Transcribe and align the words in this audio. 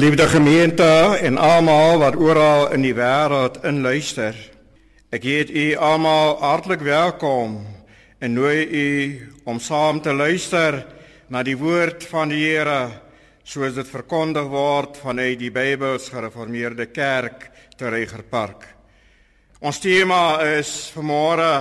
Geliefde 0.00 0.28
gemeente 0.28 1.18
en 1.20 1.36
almal 1.36 1.98
wat 1.98 2.16
oral 2.16 2.70
in 2.72 2.80
die 2.80 2.94
wêreld 2.96 3.58
inluister. 3.68 4.32
Ek 5.12 5.26
heet 5.28 5.50
u 5.52 5.64
almal 5.76 6.38
hartlik 6.40 6.80
welkom 6.80 7.58
en 8.16 8.32
nooi 8.32 8.62
u 8.64 8.86
om 9.44 9.60
saam 9.60 10.00
te 10.00 10.14
luister 10.16 10.78
na 11.28 11.42
die 11.44 11.58
woord 11.60 12.06
van 12.08 12.32
die 12.32 12.38
Here 12.46 12.78
soos 13.44 13.76
dit 13.76 13.90
verkondig 13.92 14.48
word 14.48 14.96
vanuit 15.02 15.36
die 15.42 15.52
Bybels 15.52 16.08
Gereformeerde 16.08 16.88
Kerk 16.88 17.50
te 17.76 17.92
Regerpark. 17.92 18.64
Ons 19.60 19.84
tema 19.84 20.40
is 20.56 20.88
vanmôre 20.96 21.52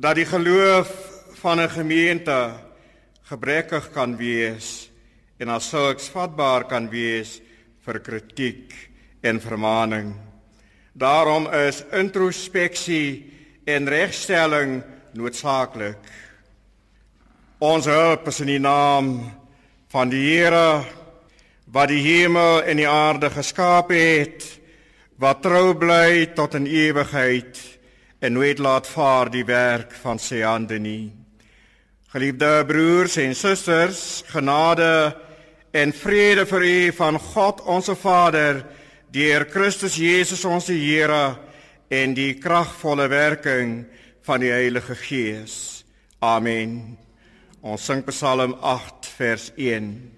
dat 0.00 0.16
die 0.16 0.24
geloof 0.32 0.96
van 1.44 1.60
'n 1.60 1.68
gemeente 1.68 2.56
gebrekkig 3.28 3.92
kan 3.92 4.16
wees 4.16 4.93
en 5.38 5.50
as 5.54 5.68
sulks 5.70 6.08
vatbaar 6.14 6.68
kan 6.70 6.88
wees 6.90 7.40
vir 7.84 8.00
kritiek 8.00 8.74
en 9.22 9.40
vermaaning. 9.40 10.14
Daarom 10.94 11.48
is 11.52 11.82
introspeksie 11.92 13.32
en 13.66 13.88
regstelling 13.88 14.82
noodsaaklik. 15.18 15.98
Ons 17.58 17.88
hulp 17.90 18.28
is 18.28 18.40
in 18.44 18.52
die 18.54 18.62
naam 18.62 19.16
van 19.90 20.10
die 20.12 20.22
Here 20.22 20.84
wat 21.74 21.90
die 21.90 22.02
hemel 22.04 22.62
en 22.62 22.78
die 22.78 22.88
aarde 22.88 23.30
geskaap 23.34 23.90
het, 23.94 24.44
wat 25.18 25.42
trou 25.42 25.74
bly 25.78 26.34
tot 26.36 26.54
in 26.58 26.68
ewigheid 26.70 27.58
en 28.22 28.36
nooit 28.36 28.60
laat 28.62 28.86
vaar 28.86 29.30
die 29.32 29.44
werk 29.48 29.94
van 30.02 30.20
sy 30.22 30.44
hande 30.44 30.78
nie. 30.78 31.12
Geliefde 32.14 32.62
broers 32.68 33.16
en 33.18 33.34
susters, 33.34 34.22
genade 34.30 35.14
en 35.74 35.90
vrede 35.92 36.46
vir 36.46 36.62
u 36.62 36.92
van 36.94 37.18
God 37.18 37.60
ons 37.66 37.90
Vader 37.98 38.60
deur 39.10 39.44
Christus 39.50 39.96
Jesus 39.98 40.44
ons 40.46 40.70
Here 40.70 41.36
en 41.90 42.14
die 42.14 42.36
kragvolle 42.38 43.08
werking 43.10 43.80
van 44.22 44.40
die 44.40 44.52
Heilige 44.54 44.94
Gees. 44.94 45.84
Amen. 46.22 46.96
Ons 47.60 47.86
sing 47.90 48.04
Psalm 48.06 48.54
8 48.62 49.10
vers 49.18 49.50
1. 49.56 50.13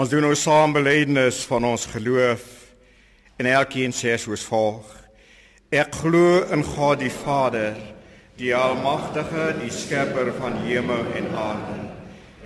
Ons 0.00 0.08
doen 0.08 0.22
nou 0.24 0.36
saam 0.38 0.72
belydenis 0.72 1.42
van 1.44 1.64
ons 1.68 1.82
geloof 1.92 2.44
en 3.36 3.44
elkeen 3.50 3.92
sê 3.92 4.14
soos 4.16 4.40
volg: 4.48 4.86
Ek 5.68 5.92
glo 5.92 6.38
in 6.56 6.62
God 6.64 7.02
die 7.02 7.10
Vader, 7.12 7.74
die 8.40 8.54
almagtige, 8.56 9.50
die 9.58 9.68
skepper 9.68 10.30
van 10.38 10.56
hemel 10.62 11.02
en 11.18 11.26
aarde, 11.36 11.76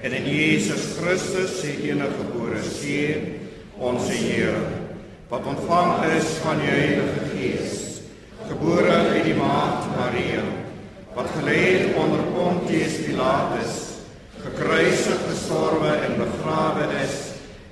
en 0.03 0.17
in 0.19 0.27
Jesus 0.27 0.97
Christus, 0.97 1.61
sy 1.61 1.77
enige 1.93 2.17
gebore 2.25 2.63
seun, 2.67 3.29
ons 3.79 4.09
Here, 4.11 4.65
wat 5.31 5.47
ontvang 5.53 6.09
is 6.09 6.33
van 6.43 6.59
die 6.59 6.73
Heilige 6.73 7.29
Gees, 7.37 7.85
gebore 8.49 8.99
uit 9.13 9.29
die 9.29 9.37
maagd 9.39 9.93
Maria, 10.01 10.43
wat 11.15 11.31
gelei 11.37 11.93
onder 12.03 12.27
Pontius 12.35 12.99
Pilatus, 13.05 13.79
gekruisig, 14.43 15.23
gestorwe 15.29 15.95
en 16.09 16.19
begrawe 16.25 16.91
is 17.05 17.24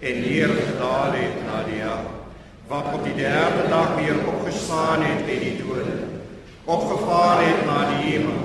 en 0.03 0.21
neergedaal 0.25 1.15
het 1.19 1.39
na 1.47 1.61
die 1.69 1.79
hel 1.83 2.09
wat 2.71 2.89
op 2.97 3.05
die 3.07 3.15
derde 3.19 3.69
dag 3.71 3.95
weer 4.01 4.19
opgestaan 4.33 5.05
het 5.07 5.23
uit 5.29 5.45
die 5.47 5.55
dode 5.63 5.99
opgevaar 6.65 7.45
het 7.47 7.63
na 7.69 7.79
die 7.93 8.03
hemel 8.09 8.43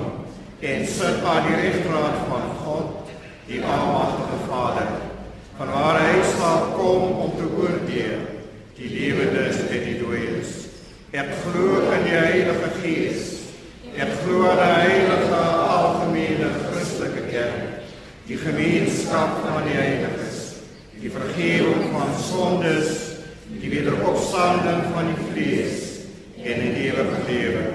en 0.72 0.86
sit 0.86 1.26
aan 1.32 1.50
die 1.50 1.58
regterhand 1.64 2.24
van 2.30 2.48
God 2.62 3.12
die 3.50 3.60
almagtige 3.64 4.40
Vader 4.46 4.94
van 5.58 5.74
waar 5.74 6.00
hy 6.04 6.16
sal 6.36 6.72
kom 6.78 7.20
om 7.26 7.36
te 7.38 7.50
oordeel 7.58 8.24
die 8.78 8.94
lewendes 8.94 9.62
en 9.66 9.86
die 9.90 9.98
dooies 10.02 10.58
ek 11.16 11.30
glo 11.40 11.80
in 11.96 12.02
die 12.04 12.12
heilige 12.12 12.70
gees. 12.82 13.28
Ek 13.96 14.10
glo 14.20 14.44
in 14.50 14.58
die 14.60 14.72
heilige 14.76 15.38
algemene 15.72 16.50
christelike 16.66 17.24
kerk 17.32 17.78
die 18.28 18.36
gemeenskap 18.36 19.38
van 19.40 19.64
die 19.64 19.72
heiliges 19.72 20.17
die 20.98 21.10
vergifnis 21.10 21.90
van 21.92 22.14
sondes, 22.18 22.94
die 23.48 23.70
wederopstanding 23.70 24.88
van 24.92 25.12
die 25.12 25.26
vlees 25.30 25.84
en 26.42 26.62
die 26.64 26.88
ewige 26.88 27.20
lewe. 27.28 27.66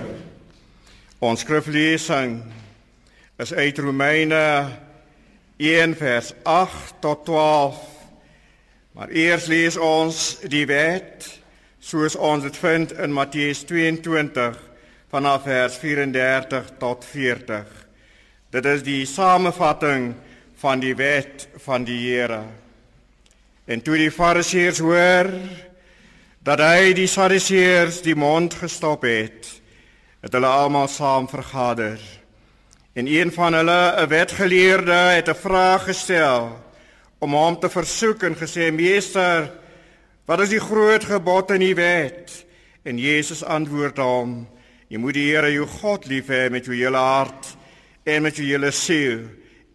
Ons 1.24 1.46
skriflesing 1.46 2.42
is 3.40 3.54
uit 3.54 3.80
Romeine 3.80 4.44
1 5.58 5.96
vers 5.96 6.34
8 6.44 7.00
tot 7.00 7.24
12. 7.26 7.80
Maar 8.94 9.10
eers 9.10 9.48
lees 9.48 9.78
ons 9.80 10.20
die 10.52 10.66
wet 10.70 11.30
soos 11.84 12.16
ons 12.16 12.44
dit 12.44 12.58
vind 12.60 12.92
in 13.00 13.16
Matteus 13.16 13.64
22 13.68 14.60
vanaf 15.12 15.48
vers 15.48 15.78
34 15.80 16.70
tot 16.80 17.08
40. 17.08 17.64
Dit 18.54 18.68
is 18.70 18.84
die 18.86 19.06
samevatting 19.10 20.12
van 20.62 20.84
die 20.84 20.94
wet 20.96 21.48
van 21.66 21.88
die 21.88 21.98
Here. 22.04 22.44
En 23.66 23.80
toe 23.82 23.96
die 23.96 24.12
Fariseërs 24.12 24.82
hoor 24.84 25.30
dat 26.44 26.60
hy 26.60 26.92
die 26.98 27.08
Sadduseërs 27.08 28.02
die 28.04 28.16
mond 28.20 28.58
gestop 28.60 29.06
het, 29.08 29.48
het 30.20 30.36
hulle 30.36 30.50
almal 30.52 30.90
saam 30.92 31.30
vergader. 31.32 32.02
En 32.94 33.08
een 33.08 33.32
van 33.32 33.56
hulle, 33.56 33.96
'n 34.04 34.08
wetgeleerde, 34.08 35.00
het 35.16 35.30
'n 35.30 35.40
vraag 35.40 35.84
gestel 35.84 36.60
om 37.20 37.34
hom 37.34 37.60
te 37.60 37.70
versoek 37.70 38.24
en 38.24 38.36
gesê: 38.36 38.72
"Meester, 38.72 39.52
wat 40.26 40.40
is 40.40 40.50
die 40.50 40.60
groot 40.60 41.04
gebod 41.04 41.52
in 41.52 41.60
die 41.60 41.76
wet?" 41.76 42.46
En 42.84 42.98
Jesus 42.98 43.44
antwoord 43.44 43.98
hom: 43.98 44.48
"Jy 44.88 44.98
moet 44.98 45.14
die 45.14 45.32
Here 45.32 45.52
jou 45.52 45.68
God 45.68 46.06
lief 46.06 46.28
hê 46.28 46.50
met 46.50 46.66
jou 46.66 46.76
hele 46.76 46.98
hart 46.98 47.56
en 48.04 48.22
met 48.22 48.36
jou 48.36 48.48
hele 48.48 48.72
siel 48.72 49.20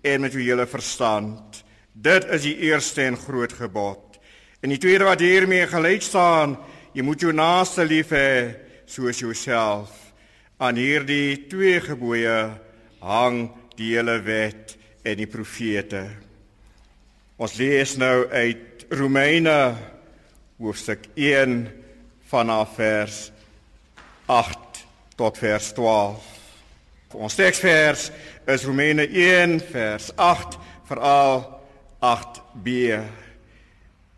en 0.03 0.21
met 0.21 0.33
jou 0.33 0.43
hele 0.43 0.67
verstand." 0.67 1.48
Dit 1.99 2.29
is 2.31 2.45
die 2.47 2.55
eerste 2.69 3.03
en 3.03 3.17
groot 3.19 3.53
gebod. 3.53 4.21
En 4.63 4.71
die 4.71 4.79
tweede 4.79 5.09
wat 5.09 5.23
hiermee 5.23 5.67
gelyk 5.67 6.05
staan, 6.07 6.55
jy 6.95 7.03
moet 7.03 7.25
jou 7.25 7.33
naaste 7.35 7.83
lief 7.87 8.13
hê 8.15 8.55
soos 8.87 9.19
jouself. 9.19 9.91
Aan 10.63 10.79
hierdie 10.79 11.49
twee 11.51 11.81
gebooie 11.83 12.37
hang 13.03 13.49
die 13.75 13.97
hele 13.97 14.15
wet 14.23 14.77
en 15.03 15.19
die 15.19 15.27
profete. 15.27 16.05
Ons 17.35 17.59
lees 17.59 17.97
nou 17.99 18.29
uit 18.31 18.87
Romeine 18.95 19.59
hoofstuk 20.63 21.11
1 21.19 21.67
vanaf 22.31 22.79
vers 22.79 23.21
8 24.31 24.83
tot 25.19 25.39
vers 25.43 25.75
12. 25.75 26.33
Ons 27.19 27.43
teksvers 27.43 28.11
is 28.47 28.71
Romeine 28.71 29.11
1 29.11 29.59
vers 29.75 30.13
8 30.15 30.61
veral 30.87 31.58
8b. 32.01 32.69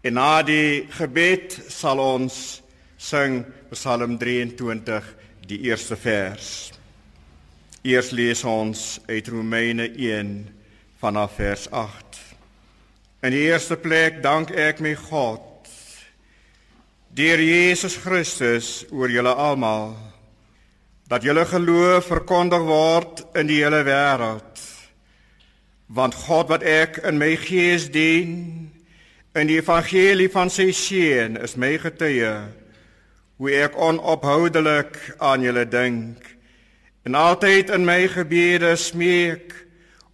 En 0.00 0.16
na 0.16 0.42
die 0.44 0.86
gebed 0.96 1.54
sal 1.72 2.00
ons 2.00 2.60
sing 3.00 3.42
Psalm 3.72 4.18
23 4.20 5.06
die 5.48 5.62
eerste 5.68 5.96
vers. 5.96 6.70
Eers 7.80 8.10
lees 8.12 8.44
ons 8.44 9.00
uit 9.08 9.28
Romeine 9.32 9.88
1 9.96 10.34
vanaf 11.00 11.38
vers 11.40 11.64
8. 11.72 12.20
In 13.24 13.32
die 13.32 13.46
eerste 13.48 13.76
plek 13.80 14.20
dank 14.24 14.52
ek 14.52 14.82
my 14.84 14.94
God 14.96 15.46
deur 17.16 17.40
Jesus 17.42 17.96
Christus 17.98 18.84
oor 18.94 19.10
julle 19.10 19.32
almal 19.34 19.96
dat 21.10 21.24
julle 21.26 21.42
geloof 21.48 22.06
verkondig 22.06 22.62
word 22.68 23.24
in 23.34 23.48
die 23.50 23.58
hele 23.64 23.80
wêreld. 23.88 24.60
Want 25.90 26.14
God 26.14 26.50
wat 26.52 26.62
ek 26.62 27.00
in 27.06 27.18
my 27.18 27.34
gees 27.40 27.88
dien 27.90 28.34
in 29.34 29.50
die 29.50 29.58
evangelie 29.58 30.30
van 30.30 30.50
sy 30.50 30.70
seun 30.74 31.38
is 31.42 31.56
my 31.58 31.72
getuie 31.82 32.30
hoe 33.40 33.50
ek 33.58 33.74
onophoudelik 33.78 34.98
aan 35.18 35.42
julle 35.42 35.64
dink 35.66 36.22
en 37.08 37.18
altyd 37.18 37.72
in 37.74 37.86
my 37.88 38.04
gebede 38.10 38.74
smeek 38.78 39.54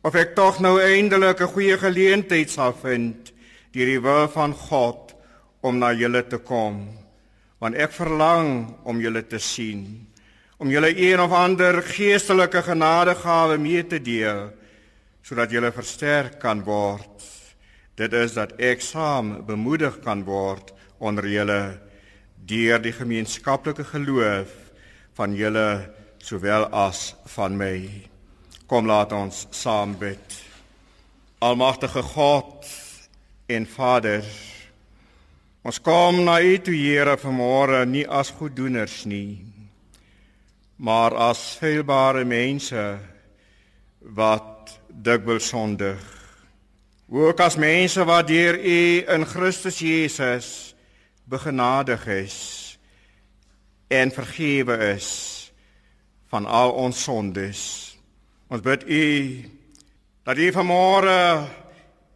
of 0.06 0.16
ek 0.16 0.36
tog 0.38 0.62
nou 0.64 0.78
eindelik 0.80 1.40
'n 1.40 1.52
goeie 1.52 1.76
geleentheid 1.76 2.50
sal 2.50 2.72
vind 2.72 3.32
deur 3.72 3.88
die 3.92 4.00
wil 4.00 4.28
van 4.32 4.54
God 4.54 5.12
om 5.60 5.78
na 5.78 5.92
julle 5.92 6.22
te 6.22 6.38
kom. 6.38 6.88
Want 7.58 7.74
ek 7.74 7.92
verlang 7.92 8.76
om 8.84 9.00
julle 9.00 9.26
te 9.26 9.38
sien 9.38 10.06
om 10.56 10.70
julle 10.72 10.92
een 10.96 11.20
of 11.20 11.32
ander 11.36 11.82
geestelike 11.82 12.62
genadegawe 12.64 13.58
mee 13.58 13.82
te 13.84 13.98
deel 14.00 14.48
sodat 15.26 15.50
julle 15.50 15.72
versterk 15.74 16.38
kan 16.38 16.62
word. 16.62 17.24
Dit 17.98 18.14
is 18.14 18.36
dat 18.36 18.54
ek 18.62 18.84
saam 18.84 19.40
bemoedig 19.46 19.98
kan 20.04 20.22
word 20.26 20.70
onder 21.02 21.26
julle 21.26 21.60
deur 22.46 22.78
die 22.82 22.94
gemeenskaplike 22.94 23.88
geloof 23.90 24.52
van 25.18 25.34
julle 25.34 25.68
sowel 26.22 26.68
as 26.70 27.16
van 27.34 27.56
my. 27.58 27.80
Kom 28.70 28.86
laat 28.86 29.12
ons 29.16 29.46
saam 29.50 29.96
bid. 29.98 30.38
Almagtige 31.42 32.02
God 32.14 32.70
en 33.50 33.66
Vader, 33.66 34.24
ons 35.66 35.82
kom 35.82 36.22
na 36.24 36.38
U 36.42 36.54
toe, 36.62 36.74
Here, 36.74 37.18
vanmôre 37.18 37.84
nie 37.86 38.06
as 38.06 38.32
goeddoeners 38.34 39.04
nie 39.10 39.56
maar 40.76 41.14
as 41.16 41.56
feilbare 41.56 42.24
mense 42.24 42.98
wat 44.00 44.55
dikwels 45.02 45.48
sondig. 45.48 46.00
Ook 47.12 47.40
as 47.40 47.58
mense 47.60 48.04
wat 48.04 48.26
deur 48.26 48.56
U 48.58 48.80
in 49.14 49.26
Christus 49.26 49.78
Jesus 49.78 50.48
begenadig 51.24 52.06
is 52.06 52.38
en 53.88 54.10
vergewe 54.10 54.76
is 54.94 55.10
van 56.32 56.46
al 56.46 56.72
ons 56.72 57.02
sondes. 57.02 57.60
Ons 58.48 58.64
bid 58.64 58.82
U 58.88 59.06
dat 60.26 60.38
U 60.38 60.50
vanmôre 60.54 61.20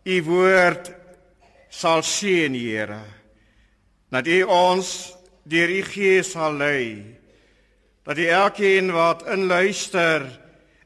U 0.05 0.17
woord 0.27 0.91
sal 1.71 2.03
seën, 2.03 2.55
Here. 2.55 3.03
Dat 4.11 4.27
U 4.27 4.43
ons 4.43 5.15
deur 5.47 5.71
U 5.71 5.83
Gees 5.87 6.33
sal 6.35 6.59
lei 6.59 7.21
dat 8.11 8.17
die 8.19 8.31
elkeen 8.33 8.89
wat 8.91 9.27
inluister 9.31 10.25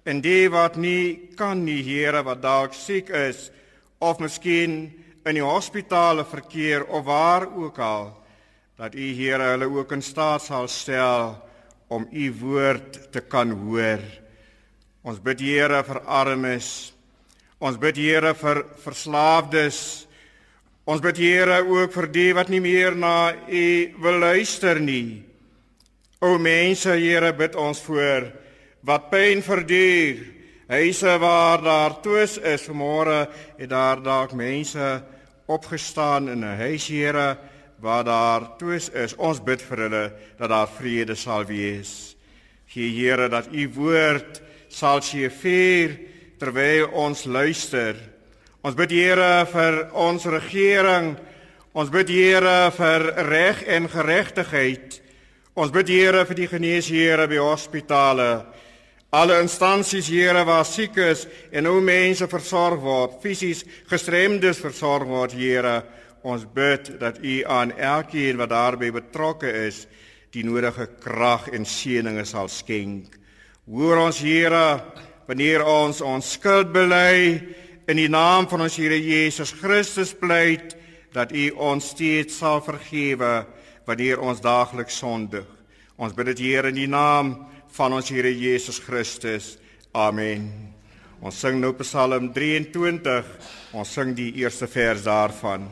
en 0.04 0.20
die 0.20 0.48
wat 0.52 0.76
nie 0.76 1.32
kan 1.36 1.64
nie 1.64 1.82
Here 1.82 2.22
wat 2.24 2.42
dalk 2.42 2.74
siek 2.76 3.08
is 3.10 3.50
of 4.04 4.20
miskien 4.20 4.92
in 5.24 5.38
die 5.38 5.44
hospitale 5.44 6.26
verkeer 6.28 6.84
of 6.84 7.06
waar 7.08 7.48
ook 7.48 7.78
al 7.78 8.12
dat 8.76 8.94
u 8.94 9.06
Here 9.16 9.54
hulle 9.54 9.70
ook 9.70 9.92
in 9.92 10.02
staat 10.02 10.42
sal 10.42 10.68
stel 10.68 11.36
om 11.88 12.08
u 12.12 12.32
woord 12.40 13.12
te 13.12 13.20
kan 13.20 13.50
hoor. 13.50 14.02
Ons 15.04 15.20
bid 15.22 15.40
Here 15.40 15.82
vir 15.84 16.00
armes. 16.04 16.68
Ons 17.60 17.78
bid 17.78 17.96
Here 17.96 18.34
vir 18.34 18.64
verslaafdes. 18.82 19.78
Ons 20.84 21.00
bid 21.00 21.16
Here 21.16 21.62
ook 21.64 21.92
vir 21.94 22.08
die 22.12 22.32
wat 22.36 22.50
nie 22.52 22.60
meer 22.60 22.96
na 22.96 23.32
u 23.48 23.66
wil 24.02 24.18
luister 24.18 24.80
nie. 24.80 25.22
O 26.20 26.38
mense, 26.38 26.90
Here, 26.96 27.32
bid 27.36 27.56
ons 27.56 27.80
voor 27.84 28.32
wat 28.84 29.10
pyn 29.10 29.42
verduur. 29.42 30.20
Huise 30.68 31.18
waar 31.20 31.62
daar 31.62 31.98
twis 32.00 32.38
is, 32.38 32.68
môre 32.68 33.26
het 33.58 33.68
daar 33.68 34.00
dalk 34.02 34.32
mense 34.32 35.02
opgestaan 35.46 36.28
in 36.28 36.44
'n 36.44 36.56
huis, 36.56 36.88
Here, 36.88 37.36
waar 37.80 38.04
daar 38.04 38.56
twis 38.56 38.88
is. 38.88 39.14
Ons 39.16 39.42
bid 39.42 39.62
vir 39.62 39.78
hulle 39.78 40.12
dat 40.38 40.48
daar 40.48 40.68
vrede 40.68 41.14
sal 41.14 41.44
wees. 41.44 42.16
Gee 42.66 42.90
Here 42.90 43.28
dat 43.28 43.52
u 43.52 43.68
woord 43.74 44.42
sal 44.68 45.00
seëvier 45.00 45.98
terwyl 46.38 46.88
ons 46.92 47.24
luister. 47.24 47.96
Ons 48.62 48.74
bid 48.74 48.90
Here 48.90 49.46
vir 49.46 49.90
ons 49.92 50.24
regering. 50.24 51.16
Ons 51.74 51.90
bid 51.90 52.08
Here 52.08 52.70
vir 52.70 53.00
reg 53.28 53.62
en 53.62 53.88
geregtigheid. 53.88 55.00
Ons 55.54 55.70
bid 55.70 55.88
Here 55.88 56.24
vir 56.24 56.34
die 56.34 56.48
geneesheere 56.48 57.28
by 57.28 57.36
hospitale, 57.36 58.46
alle 59.14 59.38
instansies 59.38 60.08
Here 60.10 60.42
waar 60.44 60.64
siek 60.66 60.96
is 60.98 61.26
en 61.54 61.68
hoe 61.70 61.80
mense 61.84 62.26
versorg 62.30 62.80
word, 62.82 63.20
fisies 63.22 63.62
gestremdes 63.90 64.58
versorg 64.62 65.06
word 65.06 65.36
Here. 65.38 65.82
Ons 66.24 66.46
bid 66.48 66.94
dat 66.98 67.20
U 67.22 67.34
aan 67.46 67.74
elkeen 67.78 68.40
wat 68.40 68.50
daarbey 68.50 68.90
betrokke 68.94 69.50
is, 69.66 69.84
die 70.34 70.42
nodige 70.42 70.88
krag 70.98 71.46
en 71.54 71.66
seëninge 71.68 72.24
sal 72.26 72.50
skenk. 72.50 73.14
Hoor 73.70 74.02
ons 74.08 74.18
Here 74.24 74.82
wanneer 75.28 75.62
ons 75.62 76.02
ons 76.04 76.34
skuld 76.34 76.72
bely 76.74 77.38
in 77.86 78.00
die 78.00 78.10
naam 78.10 78.48
van 78.50 78.66
ons 78.66 78.80
Here 78.80 78.98
Jesus 78.98 79.54
Christus 79.54 80.14
pleit 80.16 80.74
dat 81.14 81.30
U 81.30 81.50
ons 81.70 81.92
steeds 81.94 82.40
sal 82.42 82.64
vergewe 82.66 83.44
wanneer 83.86 84.18
ons 84.18 84.42
daagliks 84.42 84.98
sondig. 84.98 85.46
Ons 86.02 86.16
bid 86.16 86.32
dit 86.32 86.48
Here 86.48 86.72
in 86.74 86.82
die 86.82 86.90
naam 86.90 87.36
van 87.74 87.92
ons 87.96 88.08
Here 88.08 88.30
Jesus 88.30 88.78
Christus. 88.78 89.56
Amen. 89.94 90.46
Ons 91.24 91.40
sing 91.42 91.58
nou 91.58 91.72
Psalm 91.80 92.28
23. 92.34 93.26
Ons 93.74 93.94
sing 93.96 94.12
die 94.14 94.30
eerste 94.42 94.68
vers 94.70 95.02
daarvan. 95.06 95.66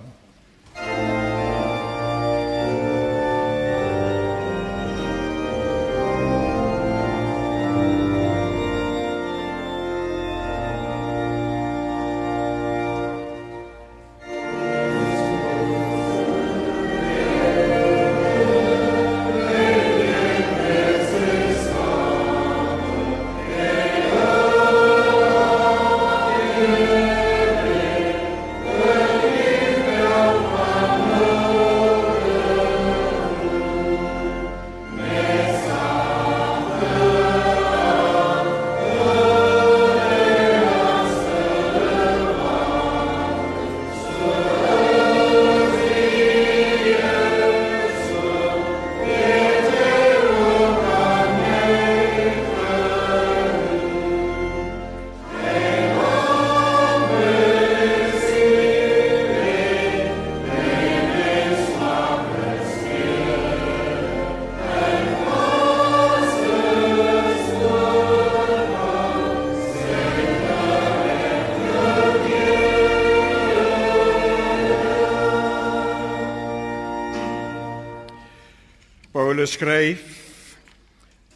Paulus 79.52 79.61
skryf 79.61 80.56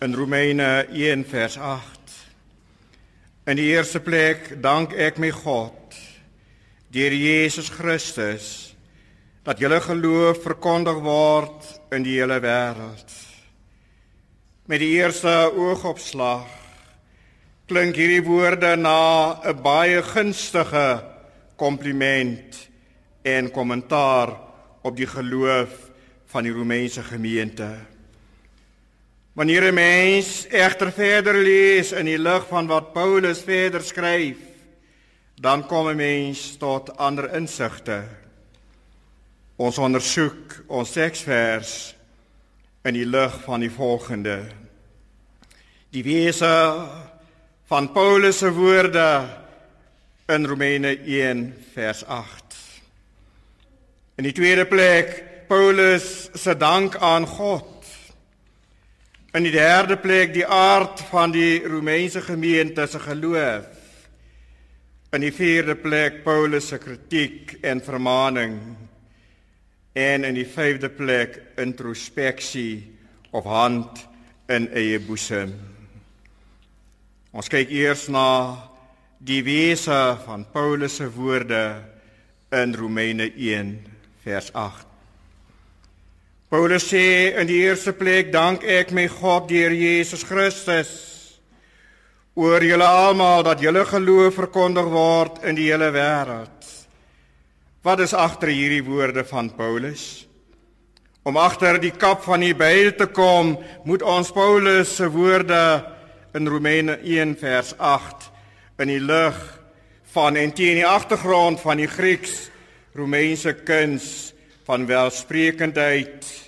in 0.01 0.15
Romeine 0.15 0.87
1 0.89 1.25
vers 1.25 1.57
8 1.59 2.15
In 3.45 3.59
die 3.59 3.67
eerste 3.75 4.01
plek 4.01 4.55
dank 4.63 4.95
ek 4.97 5.19
my 5.21 5.29
God 5.35 5.97
deur 6.95 7.13
Jesus 7.13 7.69
Christus 7.69 8.47
dat 9.45 9.61
julle 9.61 9.83
geloof 9.85 10.41
verkondig 10.45 11.01
word 11.05 11.67
in 11.93 12.07
die 12.07 12.15
hele 12.17 12.39
wêreld. 12.41 13.11
Met 14.65 14.81
die 14.81 14.95
eerste 14.97 15.51
oogopslag 15.53 16.47
klink 17.69 17.99
hierdie 18.01 18.25
woorde 18.25 18.77
na 18.81 19.43
'n 19.45 19.61
baie 19.61 20.01
gunstige 20.03 21.03
kompliment 21.57 22.57
en 23.25 23.51
kommentaar 23.51 24.33
op 24.83 24.97
die 24.97 25.11
geloof 25.11 25.91
van 26.33 26.43
die 26.49 26.53
Romeinse 26.53 27.03
gemeente. 27.03 27.96
Wanneer 29.37 29.69
'n 29.69 29.75
mens 29.75 30.47
egter 30.49 30.93
verder 30.93 31.35
lees 31.35 31.93
in 31.93 32.07
die 32.09 32.19
lig 32.19 32.47
van 32.49 32.67
wat 32.67 32.93
Paulus 32.93 33.43
verder 33.45 33.83
skryf, 33.83 34.39
dan 35.35 35.67
kom 35.67 35.89
'n 35.89 35.97
mens 35.97 36.57
tot 36.57 36.97
ander 36.97 37.35
insigte. 37.35 38.05
Ons 39.57 39.79
ondersoek 39.79 40.65
ons 40.67 40.91
teksvers 40.91 41.95
in 42.83 42.95
die 42.95 43.07
lig 43.07 43.43
van 43.45 43.61
die 43.61 43.71
volgende. 43.71 44.49
Die 45.91 46.03
wese 46.03 46.87
van 47.67 47.93
Paulus 47.93 48.39
se 48.39 48.53
woorde 48.53 49.29
in 50.27 50.47
Romeine 50.47 50.99
1 51.05 51.55
vers 51.73 52.05
8. 52.05 52.57
In 54.15 54.25
die 54.25 54.33
tweede 54.33 54.65
plek 54.65 55.25
Paulus 55.47 56.29
se 56.35 56.57
dank 56.57 56.97
aan 56.97 57.27
God 57.27 57.76
In 59.37 59.45
die 59.45 59.53
derde 59.53 59.99
plek 60.01 60.31
die 60.33 60.47
aard 60.49 61.03
van 61.11 61.29
die 61.35 61.59
Romeinse 61.61 62.23
gemeente 62.25 62.87
se 62.89 62.97
geloof. 62.99 63.67
In 65.13 65.21
die 65.21 65.33
vierde 65.33 65.75
plek 65.77 66.23
Paulus 66.25 66.71
se 66.71 66.79
kritiek 66.81 67.59
en 67.61 67.83
vermaaning. 67.85 68.57
En 69.93 70.25
in 70.25 70.39
die 70.39 70.47
vyfde 70.49 70.89
plek 70.89 71.37
introspeksie 71.61 72.97
of 73.37 73.45
hand 73.45 74.07
in 74.49 74.71
eie 74.73 75.05
boesem. 75.05 75.53
Ons 77.37 77.53
kyk 77.53 77.69
eers 77.77 78.09
na 78.09 78.57
die 79.21 79.43
wese 79.45 80.17
van 80.25 80.49
Paulus 80.49 80.97
se 80.97 81.13
woorde 81.13 81.65
in 82.57 82.73
Romeine 82.73 83.29
1 83.37 83.81
vers 84.25 84.53
8. 84.57 84.86
Paulus 86.57 86.87
sê 86.89 87.35
in 87.37 87.45
die 87.51 87.59
eerste 87.67 87.93
plek 87.93 88.31
dank 88.33 88.63
ek 88.65 88.89
my 88.97 89.03
God 89.13 89.45
deur 89.51 89.75
Jesus 89.77 90.23
Christus 90.25 90.91
oor 92.33 92.65
julle 92.65 92.87
almal 92.89 93.43
dat 93.45 93.61
julle 93.61 93.83
geloof 93.85 94.39
verkondig 94.39 94.89
word 94.89 95.43
in 95.45 95.59
die 95.59 95.67
hele 95.69 95.91
wêreld. 95.93 96.71
Wat 97.85 98.01
is 98.01 98.15
agter 98.17 98.49
hierdie 98.49 98.81
woorde 98.87 99.27
van 99.29 99.51
Paulus? 99.53 100.25
Om 101.29 101.37
agter 101.37 101.77
die 101.83 101.93
kap 101.93 102.25
van 102.25 102.41
die 102.41 102.55
Bybel 102.57 102.95
te 102.97 103.11
kom, 103.13 103.59
moet 103.85 104.01
ons 104.01 104.33
Paulus 104.33 104.95
se 104.97 105.11
woorde 105.13 105.61
in 106.33 106.49
Romeine 106.49 106.97
1 107.05 107.37
vers 107.43 107.75
8 107.77 108.31
in 108.81 108.95
die 108.95 109.05
lig 109.13 109.45
van 110.17 110.41
en 110.41 110.57
teen 110.57 110.81
die 110.81 110.89
agtergrond 110.89 111.61
van 111.61 111.85
die 111.85 111.93
Grieks 111.99 112.47
Romeinse 112.97 113.53
kuns 113.61 114.33
van 114.65 114.89
welsprekendheid, 114.89 116.46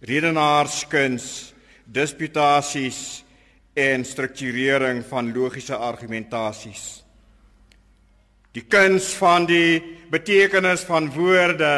redenaarskuns, 0.00 1.54
disputasies 1.84 3.24
en 3.78 4.04
strukturering 4.04 5.02
van 5.08 5.32
logiese 5.34 5.76
argumentasies. 5.76 7.02
Die 8.52 8.64
kuns 8.66 9.12
van 9.18 9.46
die 9.46 9.78
betekenis 10.10 10.82
van 10.88 11.10
woorde 11.14 11.72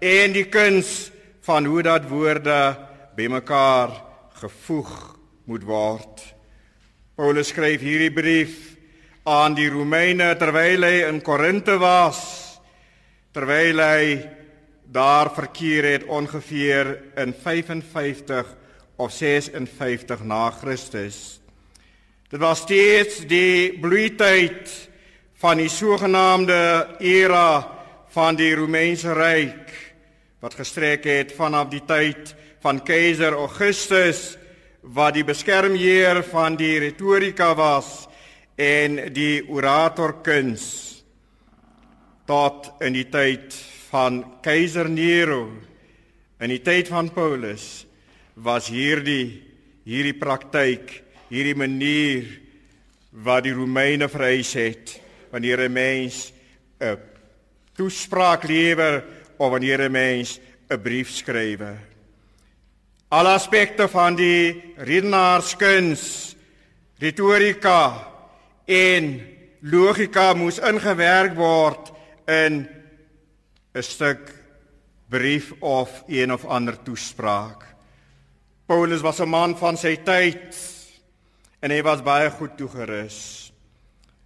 en 0.00 0.34
die 0.34 0.46
kuns 0.50 1.10
van 1.46 1.64
hoe 1.64 1.82
dat 1.82 2.08
woorde 2.08 2.76
bymekaar 3.16 3.94
gevoeg 4.40 4.92
moet 5.48 5.64
word. 5.64 6.24
Paulus 7.16 7.48
skryf 7.50 7.80
hierdie 7.82 8.12
brief 8.12 8.56
aan 9.28 9.56
die 9.56 9.68
Romeine 9.72 10.34
terwyl 10.38 10.84
hy 10.86 11.00
in 11.08 11.22
Korinte 11.24 11.78
was, 11.80 12.20
terwyl 13.34 13.80
hy 13.82 14.02
daar 14.90 15.34
verkeer 15.34 15.84
het 15.92 16.04
ongeveer 16.04 16.98
in 17.14 17.34
55 17.42 18.56
of 18.96 19.12
56 19.12 20.22
na 20.22 20.50
Christus. 20.50 21.40
Dit 22.28 22.40
was 22.40 22.58
steeds 22.58 23.20
die 23.26 23.78
bloeityd 23.78 24.88
van 25.34 25.56
die 25.56 25.68
sogenaamde 25.68 26.96
era 26.98 27.68
van 28.08 28.36
die 28.36 28.54
Romeinse 28.54 29.12
ryk 29.12 29.70
wat 30.40 30.54
gestrek 30.54 31.04
het 31.04 31.32
vanaf 31.36 31.68
die 31.68 31.84
tyd 31.86 32.34
van 32.64 32.82
keiser 32.82 33.36
Augustus 33.36 34.36
wat 34.80 35.14
die 35.14 35.24
beskermheer 35.24 36.22
van 36.30 36.56
die 36.56 36.78
retorika 36.78 37.52
was 37.58 38.06
en 38.56 39.12
die 39.12 39.44
oratorkuns 39.48 40.64
tot 42.26 42.72
in 42.84 42.96
die 42.96 43.08
tyd 43.12 43.54
van 43.88 44.20
keiser 44.44 44.88
Nero 44.88 45.48
in 46.40 46.52
die 46.52 46.60
tyd 46.62 46.90
van 46.92 47.08
Paulus 47.10 47.86
was 48.36 48.68
hierdie 48.68 49.48
hierdie 49.88 50.16
praktyk, 50.20 50.90
hierdie 51.32 51.56
manier 51.56 52.26
wat 53.24 53.46
die 53.46 53.54
Romeine 53.56 54.08
vereis 54.12 54.52
het 54.52 54.98
wanneer 55.32 55.64
'n 55.64 55.72
mens 55.72 56.32
'n 56.80 56.98
toespraak 57.74 58.44
lewer 58.44 59.04
of 59.38 59.50
wanneer 59.50 59.80
'n 59.80 59.92
mens 59.92 60.40
'n 60.70 60.82
brief 60.82 61.10
skryf. 61.10 61.60
Alle 63.08 63.28
aspekte 63.28 63.88
van 63.88 64.16
die 64.16 64.74
redenaarskuns, 64.76 66.36
retorika 66.98 68.06
en 68.66 69.26
logika 69.60 70.34
moes 70.34 70.58
ingewerk 70.58 71.34
word 71.34 71.92
in 72.26 72.68
'n 73.78 73.82
stuk 73.82 74.34
brief 75.08 75.52
of 75.60 76.02
een 76.06 76.32
of 76.32 76.44
ander 76.44 76.82
toespraak. 76.82 77.64
Paulus 78.66 79.00
was 79.00 79.20
'n 79.20 79.28
man 79.28 79.56
van 79.56 79.76
sy 79.76 79.96
tyd 79.96 80.56
en 81.60 81.70
hy 81.70 81.82
was 81.82 82.02
baie 82.02 82.30
goed 82.30 82.56
toegerus. 82.56 83.52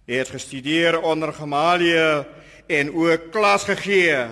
Hy 0.07 0.13
het 0.13 0.29
gestudeer 0.29 1.01
onder 1.01 1.33
Gamaliel 1.33 2.25
en 2.67 2.95
ook 2.95 3.31
klas 3.31 3.63
gegee 3.63 4.27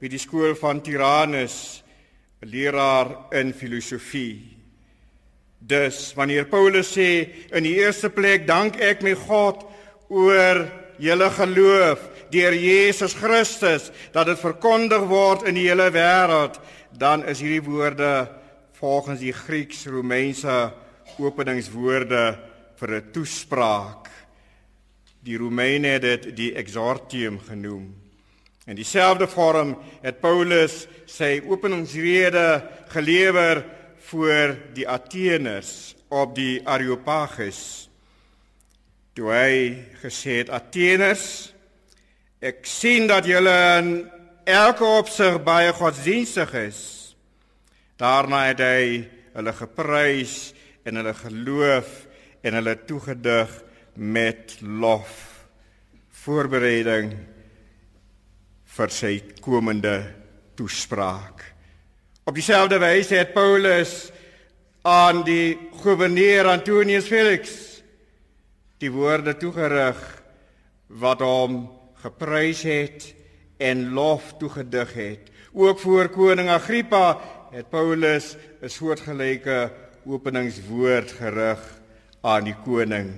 by 0.00 0.08
die 0.08 0.18
skool 0.18 0.54
van 0.54 0.82
Tyrannus, 0.82 1.82
'n 2.42 2.48
leraar 2.48 3.32
in 3.32 3.54
filosofie. 3.54 4.56
Dus 5.58 6.14
wanneer 6.14 6.44
Paulus 6.46 6.92
sê 6.92 7.28
in 7.50 7.62
die 7.62 7.76
eerste 7.80 8.10
plek 8.10 8.46
dank 8.46 8.76
ek 8.76 9.02
my 9.02 9.14
God 9.14 9.64
oor 10.08 10.68
julle 10.98 11.30
geloof 11.30 12.15
deur 12.36 12.54
Jesus 12.54 13.14
Christus 13.16 13.90
dat 14.12 14.28
dit 14.28 14.40
verkondig 14.40 15.06
word 15.08 15.46
in 15.48 15.56
die 15.56 15.68
hele 15.68 15.88
wêreld, 15.94 16.58
dan 16.96 17.24
is 17.28 17.40
hierdie 17.40 17.64
woorde 17.64 18.28
volgens 18.76 19.22
die 19.24 19.32
Grieks-Romeinse 19.32 20.56
openingswoorde 21.16 22.38
vir 22.76 22.90
'n 22.96 23.12
toespraak. 23.12 24.10
Die 25.24 25.38
Romeine 25.38 25.88
het 25.88 26.02
dit 26.02 26.36
die 26.36 26.54
exordium 26.54 27.40
genoem. 27.40 27.94
In 28.66 28.76
dieselfde 28.76 29.26
vorm 29.26 29.76
het 30.02 30.20
Paulus 30.20 30.86
sy 31.06 31.40
openingsrede 31.46 32.62
gelewer 32.88 33.64
voor 33.98 34.56
die 34.74 34.88
Ateners 34.88 35.94
op 36.08 36.34
die 36.34 36.60
Areopagus. 36.68 37.88
Toe 39.14 39.32
hy 39.32 39.84
gesê 40.02 40.42
het 40.42 40.50
Ateners 40.50 41.55
Ek 42.46 42.62
sien 42.68 43.08
dat 43.10 43.26
julle 43.26 43.52
in 43.80 43.86
elke 44.46 44.86
opsig 44.86 45.40
baie 45.42 45.72
godsdienstig 45.74 46.52
is. 46.60 46.80
Daarna 47.98 48.44
het 48.46 48.60
hy 48.62 48.82
hulle 49.34 49.54
geprys 49.56 50.34
en 50.86 51.00
hulle 51.00 51.14
geloof 51.18 51.88
en 52.46 52.58
hulle 52.60 52.74
toegedig 52.86 53.50
met 53.98 54.54
lof. 54.62 55.16
Voorbereiding 56.22 57.16
vir 58.76 58.94
sy 58.94 59.14
komende 59.42 59.96
toespraak. 60.54 61.42
Op 62.30 62.38
dieselfde 62.38 62.78
wyse 62.78 63.18
het 63.18 63.34
Paulus 63.34 64.12
aan 64.86 65.24
die 65.26 65.56
goewerneur 65.80 66.52
Antonius 66.52 67.10
Felix 67.10 67.56
die 68.78 68.92
woorde 68.94 69.34
toegerig 69.34 69.98
wat 71.02 71.26
hom 71.26 71.64
geprys 72.06 72.62
het 72.62 73.14
en 73.58 73.90
lof 73.96 74.34
toegedig 74.38 74.92
het. 74.94 75.30
Ook 75.52 75.80
voor 75.80 76.08
koning 76.14 76.48
Agrippa 76.52 77.18
het 77.50 77.70
Paulus 77.70 78.36
'n 78.62 78.68
soortgelyke 78.68 79.72
openingswoord 80.06 81.12
gerig 81.12 81.60
aan 82.22 82.44
die 82.44 82.56
koning. 82.64 83.10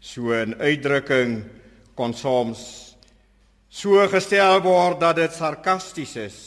So 0.00 0.32
'n 0.32 0.54
uitdrukking 0.58 1.44
kon 1.94 2.14
soms 2.14 2.96
so 3.68 4.08
gestel 4.08 4.62
word 4.62 5.00
dat 5.00 5.16
dit 5.16 5.32
sarkasties 5.32 6.16
is, 6.16 6.38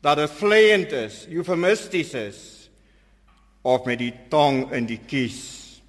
dat 0.00 0.16
dit 0.16 0.30
vleiend 0.30 0.92
is, 0.92 1.26
eufemisties 1.28 2.14
is 2.14 2.70
of 3.62 3.84
met 3.84 3.98
die 3.98 4.14
tong 4.28 4.72
in 4.72 4.86
die 4.86 5.00
kies 5.06 5.80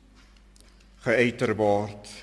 geuiter 1.04 1.56
word. 1.56 2.23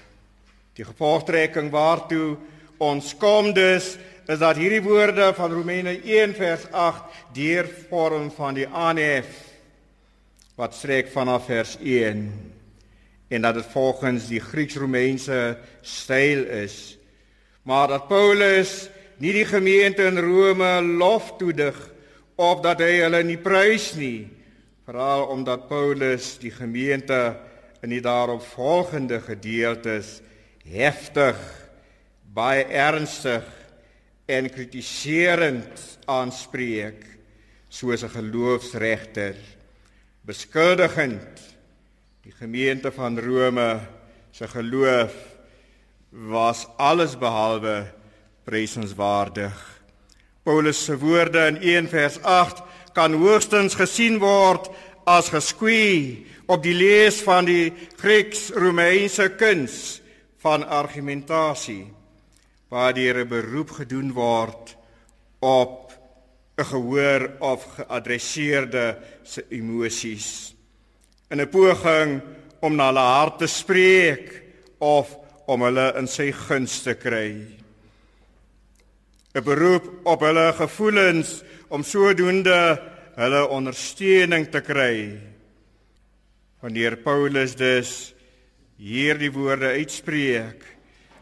Die 0.81 0.87
gevolgtrekking 0.89 1.67
waartoe 1.69 2.39
ons 2.81 3.11
kom 3.21 3.51
dus 3.53 3.99
is 4.25 4.39
dat 4.41 4.57
hierdie 4.57 4.81
woorde 4.81 5.27
van 5.37 5.53
Romeine 5.53 5.93
1 5.99 6.31
vers 6.39 6.63
8 6.73 7.19
deur 7.37 7.67
vorm 7.91 8.31
van 8.33 8.57
die 8.57 8.65
aanhef 8.65 9.29
wat 10.57 10.79
strek 10.79 11.11
vanaf 11.13 11.51
vers 11.51 11.75
1 11.85 12.23
en 13.29 13.45
dat 13.45 13.59
dit 13.59 13.69
volgens 13.75 14.31
die 14.31 14.41
Grieks-Romeinse 14.41 15.59
styl 15.85 16.47
is. 16.63 16.97
Maar 17.69 17.93
dat 17.93 18.09
Paulus 18.09 18.89
nie 19.21 19.35
die 19.37 19.45
gemeente 19.45 20.09
in 20.09 20.17
Rome 20.17 20.81
lof 20.81 21.35
toedig 21.37 21.77
of 22.41 22.65
dat 22.65 22.81
hy 22.81 23.03
hulle 23.03 23.21
nie 23.29 23.37
prys 23.37 23.93
nie, 24.01 24.31
veral 24.89 25.29
omdat 25.29 25.69
Paulus 25.69 26.39
die 26.41 26.57
gemeente 26.57 27.37
in 27.85 27.93
die 27.93 28.01
daaropvolgende 28.01 29.21
gedeeltes 29.29 30.23
heftig, 30.71 31.39
baie 32.31 32.65
ernstig 32.65 33.47
en 34.31 34.47
kritiserend 34.51 35.81
aanspreek 36.07 37.03
soos 37.69 38.03
'n 38.05 38.15
geloofsregter 38.15 39.35
beskuldigend 40.23 41.41
die 42.23 42.33
gemeente 42.33 42.93
van 42.93 43.19
Rome 43.19 43.81
se 44.31 44.47
geloof 44.49 45.15
was 46.11 46.67
alles 46.77 47.19
behalwe 47.19 47.87
prysenswaardig. 48.45 49.83
Paulus 50.43 50.85
se 50.85 50.99
woorde 50.99 51.47
in 51.47 51.57
1 51.63 51.89
vers 51.89 52.23
8 52.23 52.63
kan 52.93 53.13
hoogstens 53.13 53.75
gesien 53.75 54.19
word 54.19 54.71
as 55.05 55.29
geskwee 55.29 56.27
op 56.47 56.63
die 56.63 56.75
lees 56.75 57.23
van 57.23 57.45
die 57.45 57.73
Grieks-Romeinse 57.97 59.29
kuns 59.39 60.00
van 60.41 60.65
argumentasie 60.65 61.93
waar 62.69 62.95
die 62.95 63.13
beroep 63.25 63.71
gedoen 63.71 64.13
word 64.13 64.77
op 65.41 65.93
'n 66.57 66.65
gehoor 66.65 67.31
of 67.39 67.65
geadresseerde 67.77 68.99
se 69.23 69.45
emosies 69.49 70.55
in 71.31 71.41
'n 71.41 71.49
poging 71.49 72.23
om 72.61 72.75
na 72.77 72.87
hulle 72.87 73.07
hart 73.07 73.39
te 73.39 73.47
spreek 73.47 74.43
of 74.79 75.17
om 75.47 75.63
hulle 75.63 75.95
in 75.99 76.07
sy 76.07 76.33
guns 76.33 76.83
te 76.83 76.95
kry. 76.95 77.47
'n 79.35 79.45
beroep 79.45 79.87
op 80.05 80.21
hulle 80.21 80.53
gevoelens 80.53 81.43
om 81.69 81.83
sodoende 81.83 82.83
hulle 83.15 83.49
ondersteuning 83.49 84.49
te 84.51 84.61
kry. 84.61 85.21
Wanneer 86.61 86.97
Paulus 86.97 87.55
dus 87.57 88.15
hierdie 88.81 89.33
woorde 89.33 89.77
uitspreek 89.77 90.65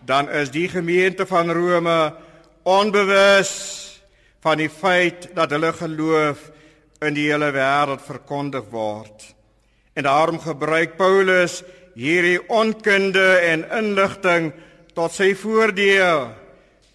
dan 0.08 0.30
is 0.30 0.50
die 0.50 0.68
gemeente 0.68 1.26
van 1.26 1.50
Rome 1.50 2.14
onbewus 2.62 3.52
van 4.40 4.60
die 4.62 4.70
feit 4.70 5.28
dat 5.34 5.50
hulle 5.50 5.72
geloof 5.72 6.50
in 7.04 7.16
die 7.16 7.28
hele 7.30 7.50
wêreld 7.54 8.02
verkondig 8.02 8.70
word. 8.70 9.26
En 9.92 10.06
daarom 10.06 10.38
gebruik 10.40 10.96
Paulus 10.96 11.62
hierdie 11.98 12.38
onkunde 12.48 13.26
en 13.50 13.66
inligting 13.74 14.52
tot 14.94 15.14
sy 15.14 15.34
voordeel 15.36 16.28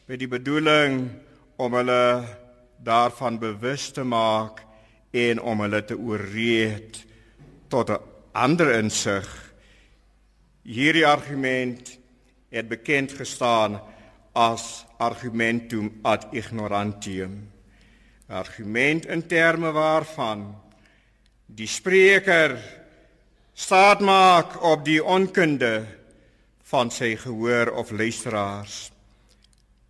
met 0.08 0.20
die 0.20 0.32
bedoeling 0.32 1.10
om 1.60 1.76
hulle 1.76 2.24
daarvan 2.84 3.40
bewus 3.40 3.92
te 3.96 4.04
maak 4.04 4.64
en 5.12 5.40
om 5.42 5.62
hulle 5.64 5.84
te 5.86 5.98
ooreed 6.00 7.04
tot 7.70 7.90
'n 7.90 8.00
ander 8.34 8.72
insig. 8.80 9.43
Hierdie 10.64 11.04
argument 11.08 11.98
het 12.50 12.70
bekend 12.72 13.12
gestaan 13.12 13.82
as 14.32 14.86
argumentum 14.98 15.90
ad 16.08 16.30
ignorantium. 16.32 17.52
Argument 18.32 19.06
in 19.06 19.26
terme 19.28 19.74
waarvan 19.76 20.46
die 21.46 21.68
spreker 21.68 22.56
staat 23.54 24.00
maak 24.00 24.56
op 24.64 24.86
die 24.88 25.04
onkunde 25.04 25.84
van 26.72 26.92
sy 26.92 27.12
gehoor 27.20 27.74
of 27.76 27.92
luisteraars. 27.92 28.88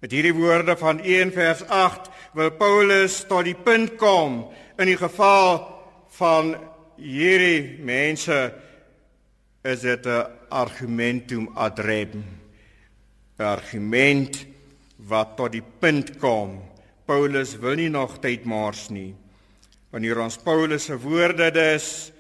Met 0.02 0.12
hierdie 0.12 0.34
woorde 0.36 0.74
van 0.78 1.00
1 1.00 1.32
vers 1.32 1.62
8 1.70 2.10
wil 2.34 2.50
Paulus 2.58 3.22
tot 3.30 3.46
die 3.46 3.56
punt 3.56 3.94
kom 4.02 4.50
in 4.82 4.90
die 4.90 4.98
geval 4.98 5.62
van 6.18 6.56
hierdie 6.98 7.78
mense 7.86 8.40
is 9.64 9.86
dit 9.86 10.06
'n 10.06 10.28
argumentum 10.54 11.50
ad 11.58 11.82
rem 11.84 12.22
argument 13.44 14.46
wat 15.10 15.36
tot 15.38 15.54
die 15.54 15.64
punt 15.64 16.16
kom. 16.22 16.60
Paulus 17.06 17.58
wil 17.60 17.78
nie 17.80 17.92
nog 17.92 18.20
tyd 18.24 18.46
mors 18.48 18.88
nie. 18.94 19.12
Wanneer 19.92 20.24
ons 20.24 20.40
Paulus 20.42 20.88
se 20.88 20.98
woorde 20.98 21.52
dus 21.54 22.12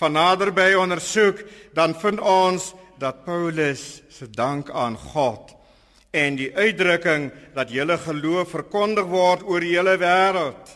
van 0.00 0.16
naderby 0.16 0.72
ondersoek, 0.80 1.42
dan 1.76 1.94
vind 1.94 2.20
ons 2.24 2.72
dat 3.00 3.24
Paulus 3.26 4.00
se 4.08 4.30
dank 4.30 4.70
aan 4.70 4.96
God 4.96 5.56
en 6.10 6.34
die 6.34 6.50
uitdrukking 6.56 7.28
dat 7.54 7.70
julle 7.70 7.94
geloof 8.00 8.50
verkondig 8.50 9.06
word 9.06 9.44
oor 9.46 9.62
die 9.62 9.76
hele 9.76 9.94
wêreld 10.00 10.72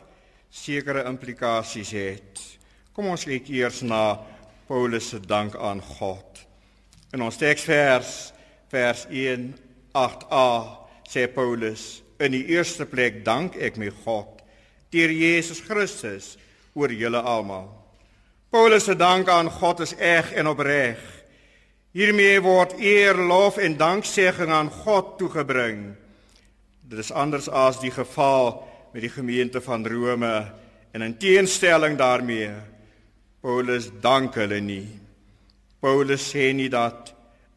sekere 0.55 1.03
implikasies 1.11 1.90
het. 1.96 2.42
Kom 2.94 3.09
ons 3.11 3.24
kyk 3.27 3.48
eers 3.50 3.81
na 3.83 4.20
Paulus 4.68 5.09
se 5.11 5.18
dank 5.18 5.57
aan 5.59 5.83
God. 5.83 6.44
In 7.14 7.22
ons 7.22 7.37
teksvers 7.38 8.33
vers 8.72 9.05
1 9.07 9.53
8a 9.94 10.48
sê 11.07 11.29
Paulus 11.31 12.03
in 12.18 12.35
die 12.35 12.48
eerste 12.50 12.88
plek 12.90 13.20
dank 13.22 13.55
ek 13.55 13.79
my 13.79 13.92
God 14.03 14.42
deur 14.90 15.12
Jesus 15.14 15.61
Christus 15.62 16.33
oor 16.74 16.90
julle 16.90 17.20
almal. 17.22 17.68
Paulus 18.50 18.88
se 18.88 18.96
dank 18.98 19.31
aan 19.31 19.50
God 19.50 19.85
is 19.87 19.94
eg 19.94 20.33
en 20.35 20.50
opreg. 20.50 20.98
Hiermee 21.94 22.40
word 22.42 22.74
eer, 22.83 23.14
lof 23.14 23.61
en 23.62 23.79
danksegging 23.79 24.50
aan 24.50 24.72
God 24.83 25.14
toegebring. 25.18 25.92
Dit 26.83 26.98
is 27.03 27.14
anders 27.14 27.46
as 27.46 27.79
die 27.83 27.94
geval 27.94 28.57
met 28.90 29.07
die 29.07 29.14
gemeente 29.14 29.62
van 29.62 29.87
Rome 29.87 30.35
en 30.94 31.07
in 31.07 31.14
teenstelling 31.18 31.94
daarmee 31.98 32.50
Paulus 33.42 33.90
dank 34.03 34.35
hulle 34.38 34.59
nie. 34.62 35.03
Paulus 35.84 36.22
sê 36.32 36.54
nie 36.56 36.70
dat 36.72 37.10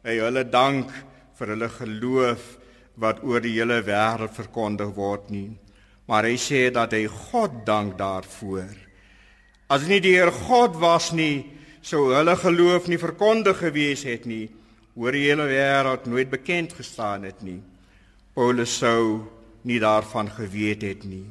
hy 0.04 0.18
hulle 0.20 0.42
dank 0.52 0.90
vir 1.38 1.54
hulle 1.54 1.68
geloof 1.72 2.42
wat 3.00 3.22
oor 3.24 3.40
die 3.40 3.54
hele 3.54 3.78
wêreld 3.86 4.34
verkondig 4.36 4.90
word 4.98 5.30
nie. 5.32 5.48
Maar 6.12 6.28
hy 6.28 6.34
sê 6.36 6.66
dat 6.74 6.92
hy 6.92 7.06
God 7.08 7.62
dank 7.64 7.96
daarvoor. 7.96 8.68
As 9.72 9.88
nie 9.88 10.02
die 10.04 10.12
Heer 10.18 10.32
God 10.32 10.76
was 10.76 11.08
nie, 11.16 11.46
sou 11.80 12.10
hulle 12.12 12.36
geloof 12.36 12.92
nie 12.92 13.00
verkondig 13.00 13.62
gewees 13.62 14.04
het 14.04 14.28
nie, 14.28 14.44
oor 14.92 15.16
die 15.16 15.24
hele 15.24 15.48
wêreld 15.48 16.04
nooit 16.04 16.28
bekend 16.28 16.76
gestaan 16.76 17.24
het 17.24 17.40
nie. 17.40 17.62
Paulus 18.36 18.76
sou 18.76 19.24
nie 19.64 19.80
daarvan 19.80 20.28
geweet 20.36 20.84
het 20.84 21.08
nie. 21.08 21.24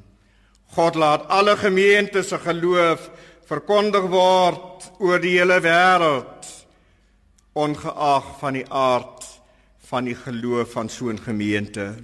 God 0.74 0.98
laat 0.98 1.30
alle 1.30 1.54
gemeentes 1.62 2.34
se 2.34 2.42
geloof 2.42 3.06
verkondig 3.46 4.10
word 4.10 4.90
oor 4.98 5.22
die 5.22 5.38
hele 5.38 5.62
wêreld 5.62 6.57
ongeag 7.58 8.38
van 8.40 8.60
die 8.60 8.68
aard 8.70 9.26
van 9.88 10.08
die 10.10 10.16
geloof 10.16 10.72
van 10.76 10.90
so 10.90 11.10
'n 11.10 11.20
gemeente. 11.20 11.96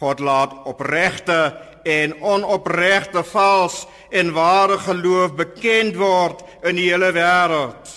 God 0.00 0.18
laat 0.18 0.52
opregte 0.64 1.56
en 1.84 2.14
onopregte 2.22 3.24
vals 3.24 3.86
en 4.10 4.32
ware 4.32 4.78
geloof 4.78 5.34
bekend 5.34 5.96
word 5.96 6.42
in 6.62 6.76
die 6.76 6.90
hele 6.90 7.12
wêreld. 7.12 7.88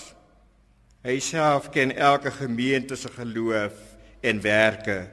Hy 1.04 1.20
self 1.20 1.70
ken 1.70 1.96
elke 1.96 2.32
gemeente 2.32 2.96
se 2.96 3.10
geloof 3.12 3.74
en 4.22 4.42
werke. 4.42 5.08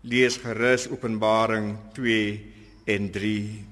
Lees 0.00 0.36
gerus 0.36 0.88
Openbaring 0.88 1.76
2 1.92 2.52
en 2.84 3.10
3. 3.10 3.64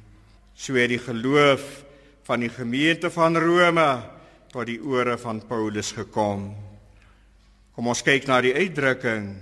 So 0.55 0.75
het 0.75 0.89
die 0.89 0.99
geloof 0.99 1.85
van 2.23 2.41
die 2.41 2.51
gemeente 2.51 3.11
van 3.11 3.37
Rome 3.37 4.03
tot 4.51 4.67
die 4.67 4.81
ore 4.83 5.19
van 5.19 5.43
Paulus 5.47 5.93
gekom. 5.93 6.64
Kom 7.75 7.89
ons 7.91 8.05
kyk 8.07 8.29
na 8.31 8.37
die 8.39 8.55
uitdrukking 8.55 9.33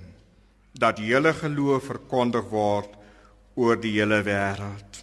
dat 0.80 1.02
hele 1.04 1.34
geloof 1.36 1.84
verkondig 1.90 2.46
word 2.48 2.94
oor 3.60 3.76
die 3.76 3.92
hele 3.98 4.22
wêreld. 4.24 5.02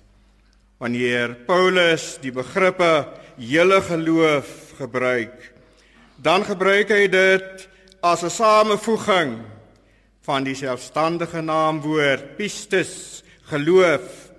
Wanneer 0.81 1.35
Paulus 1.45 2.15
die 2.23 2.33
begrippe 2.33 3.05
hele 3.37 3.77
geloof 3.85 4.73
gebruik, 4.79 5.37
dan 6.17 6.41
gebruik 6.47 6.89
hy 6.89 7.05
dit 7.05 7.67
as 8.01 8.23
'n 8.23 8.33
samevoeging 8.33 9.37
van 10.25 10.43
die 10.43 10.55
selfstandige 10.55 11.41
naamwoord 11.41 12.35
pistis 12.37 13.21
geloof 13.45 14.31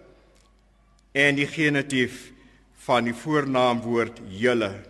en 1.14 1.36
die 1.36 1.46
genitief 1.46 2.32
van 2.86 3.04
die 3.04 3.14
voornaamwoord 3.14 4.18
hele 4.26 4.89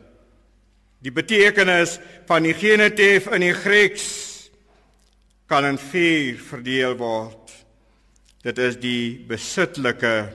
Die 1.00 1.12
betekenis 1.12 1.98
van 2.28 2.44
die 2.44 2.54
genitief 2.54 3.28
in 3.32 3.44
die 3.46 3.56
Grieks 3.56 4.06
kan 5.48 5.64
in 5.66 5.78
vier 5.80 6.38
verdeel 6.38 6.96
word. 7.00 7.52
Dit 8.44 8.60
is 8.60 8.76
die 8.80 9.18
besitlike 9.28 10.30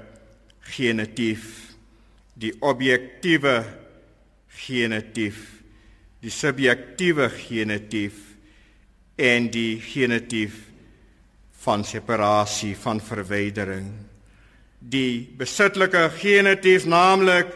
genitief, 0.75 1.75
die 2.33 2.53
objektiewe 2.61 3.59
genitief 4.65 5.55
die 6.25 6.33
subjektiewe 6.33 7.27
genitief 7.29 8.15
en 9.21 9.49
die 9.53 9.77
genitief 9.83 10.57
van 11.65 11.85
separasie 11.85 12.73
van 12.81 13.01
verwydering 13.03 13.91
die 14.79 15.25
besittelike 15.37 16.07
genitief 16.17 16.87
naamlik 16.89 17.51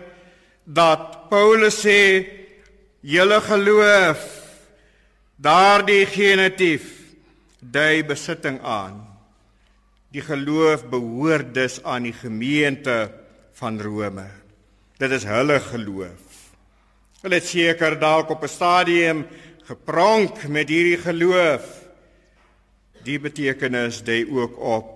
dat 0.65 1.29
Paulus 1.31 1.81
sê 1.81 2.01
julle 3.01 3.41
geloof 3.41 4.25
daardie 5.35 6.05
genitief 6.05 6.87
dui 7.59 8.03
besitting 8.03 8.59
aan 8.61 9.05
die 10.11 10.21
geloof 10.25 10.87
behoort 10.89 11.53
dus 11.53 11.83
aan 11.83 12.03
die 12.09 12.15
gemeente 12.15 13.11
van 13.59 13.81
Rome 13.81 14.27
dit 14.97 15.11
is 15.11 15.23
hulle 15.23 15.59
geloof 15.59 16.29
Hulle 17.19 17.35
het 17.35 17.49
seker 17.51 17.97
dalk 17.99 18.29
op 18.31 18.43
'n 18.43 18.47
stadium 18.47 19.25
gepronk 19.67 20.47
met 20.47 20.69
hierdie 20.69 20.97
geloof. 20.97 21.65
Die 23.03 23.19
betekenis 23.19 24.03
dui 24.03 24.23
ook 24.31 24.55
op 24.59 24.87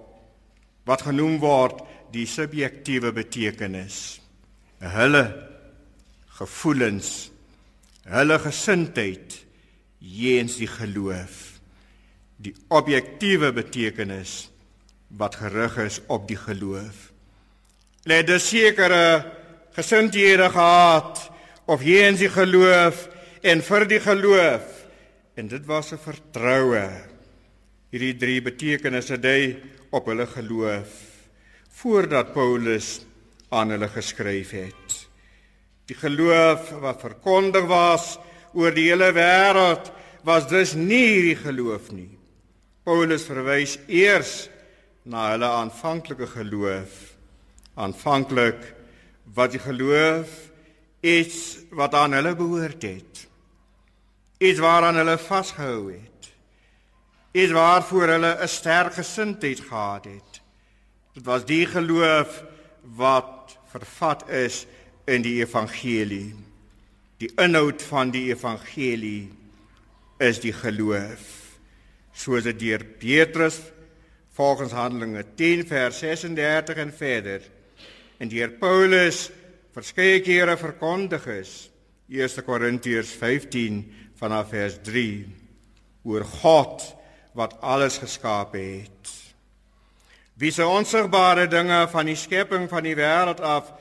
wat 0.87 1.01
genoem 1.01 1.39
word 1.39 1.83
die 2.11 2.25
subjektiewe 2.25 3.11
betekenis. 3.11 4.21
Hulle 4.79 5.49
gevoelens, 6.39 7.31
hulle 8.03 8.39
gesindheid 8.39 9.37
jeens 9.99 10.57
die 10.59 10.67
geloof. 10.67 11.59
Die 12.43 12.55
objektiewe 12.67 13.53
betekenis 13.55 14.49
wat 15.15 15.37
gerig 15.39 15.77
is 15.85 16.01
op 16.11 16.27
die 16.27 16.39
geloof. 16.39 17.11
Hulle 18.03 18.19
het 18.19 18.41
sekere 18.41 19.31
gesindhede 19.73 20.49
gehad 20.49 21.31
of 21.65 21.81
in 21.81 22.17
die 22.19 22.29
geloof 22.29 23.07
en 23.41 23.61
vir 23.61 23.85
die 23.87 23.99
geloof 23.99 24.83
en 25.35 25.47
dit 25.47 25.65
was 25.65 25.93
'n 25.93 25.97
vertroue 25.97 26.89
hierdie 27.91 28.17
drie 28.17 28.41
betekenisse 28.41 29.17
dui 29.17 29.57
op 29.91 30.05
hulle 30.05 30.27
geloof 30.27 30.89
voordat 31.69 32.33
Paulus 32.33 33.05
aan 33.49 33.69
hulle 33.69 33.87
geskryf 33.87 34.51
het 34.51 35.07
die 35.87 35.97
geloof 35.97 36.71
wat 36.83 37.01
verkondig 37.01 37.67
was 37.67 38.17
oor 38.53 38.71
die 38.71 38.89
hele 38.89 39.11
wêreld 39.15 39.91
was 40.23 40.47
dus 40.47 40.73
nie 40.73 41.05
hierdie 41.07 41.39
geloof 41.41 41.91
nie 41.91 42.11
Paulus 42.83 43.27
verwys 43.27 43.77
eers 43.87 44.49
na 45.03 45.31
hulle 45.33 45.49
aanvanklike 45.61 46.27
geloof 46.37 47.13
aanvanklik 47.75 48.61
wat 49.35 49.51
die 49.51 49.61
geloof 49.61 50.29
iets 51.03 51.57
wat 51.75 51.93
aan 51.93 52.15
hulle 52.15 52.35
behoort 52.35 52.81
het. 52.81 53.27
Iets 54.37 54.59
waaraan 54.59 54.95
hulle 54.95 55.17
vasgehou 55.17 55.91
het. 55.91 56.29
Iets 57.31 57.51
waarvoor 57.51 58.07
hulle 58.07 58.37
'n 58.41 58.47
sterk 58.47 58.93
gesindheid 58.93 59.59
gehad 59.59 60.05
het. 60.05 60.41
Dit 61.13 61.25
was 61.25 61.45
die 61.45 61.65
geloof 61.65 62.43
wat 62.81 63.57
vervat 63.71 64.29
is 64.29 64.65
in 65.05 65.23
die 65.25 65.39
evangelie. 65.41 66.33
Die 67.19 67.31
inhoud 67.39 67.83
van 67.87 68.11
die 68.13 68.29
evangelie 68.31 69.31
is 70.23 70.39
die 70.43 70.53
geloof. 70.55 71.29
Soos 72.13 72.45
dit 72.47 72.59
deur 72.59 72.83
Petrus 72.99 73.59
volgens 74.33 74.73
Handelinge 74.73 75.25
10 75.35 75.67
vers 75.67 75.99
36 75.99 76.75
en 76.81 76.93
verder 76.93 77.41
en 78.17 78.29
deur 78.31 78.51
Paulus 78.59 79.27
verskeie 79.73 80.21
kere 80.23 80.57
verkondig 80.57 81.25
is. 81.33 81.53
1 82.13 82.43
Korintiërs 82.45 83.11
15 83.17 83.81
vanaf 84.19 84.51
vers 84.53 84.77
3 84.85 85.25
oor 86.03 86.25
God 86.41 86.83
wat 87.33 87.55
alles 87.61 87.97
geskaap 87.97 88.53
het. 88.57 89.11
Wie 90.37 90.51
se 90.51 90.65
onsigbare 90.65 91.47
dinge 91.47 91.87
van 91.91 92.09
die 92.09 92.17
skepping 92.17 92.67
van 92.69 92.85
die 92.85 92.95
wêreld 92.97 93.41
af 93.41 93.71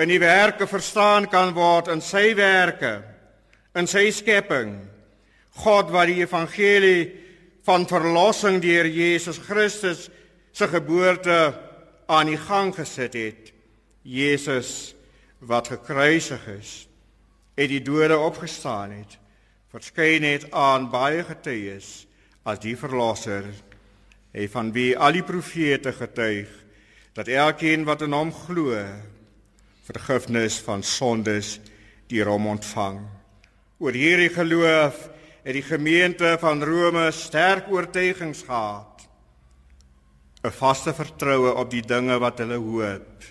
in 0.00 0.08
die 0.08 0.20
werke 0.22 0.66
verstaan 0.66 1.28
kan 1.28 1.52
word 1.54 1.90
in 1.92 2.00
sy 2.00 2.30
werke 2.38 3.00
in 3.78 3.86
sy 3.86 4.08
skepping. 4.14 4.74
God 5.62 5.90
wat 5.94 6.08
die 6.10 6.22
evangelie 6.24 7.10
van 7.66 7.86
verlossing 7.86 8.60
deur 8.62 8.88
Jesus 8.88 9.38
Christus 9.44 10.08
se 10.52 10.66
geboorte 10.70 11.52
aan 12.10 12.32
die 12.32 12.40
gang 12.40 12.72
gesit 12.74 13.14
het. 13.14 13.52
Jesus 14.02 14.94
wat 15.40 15.70
gekruisig 15.70 16.46
is, 16.56 16.70
het 17.56 17.70
die 17.70 17.82
dode 17.84 18.16
opgestaan 18.18 18.92
het, 18.96 19.16
verskyn 19.70 20.24
het 20.26 20.48
aan 20.56 20.88
baie 20.92 21.22
getuies 21.24 22.06
as 22.48 22.60
die 22.60 22.74
verlosser, 22.76 23.44
hy 24.34 24.46
van 24.50 24.72
wie 24.74 24.92
al 24.96 25.14
die 25.14 25.24
profete 25.26 25.92
getuig 25.94 26.50
dat 27.16 27.28
elkeen 27.28 27.84
wat 27.88 28.02
in 28.06 28.16
hom 28.16 28.32
glo, 28.34 28.74
vergifnis 29.90 30.58
van 30.62 30.82
sondes 30.86 31.58
deur 32.10 32.30
hom 32.30 32.46
ontvang. 32.54 33.00
Oor 33.80 33.96
hierdie 33.96 34.30
geloof 34.30 35.08
het 35.42 35.56
die 35.56 35.64
gemeente 35.64 36.36
van 36.40 36.62
Rome 36.62 37.08
sterk 37.16 37.70
oortuigings 37.72 38.44
gehad. 38.46 39.08
'n 40.44 40.50
Vaste 40.50 40.94
vertroue 40.94 41.54
op 41.54 41.70
die 41.70 41.82
dinge 41.82 42.18
wat 42.18 42.38
hulle 42.38 42.56
hoop 42.56 43.24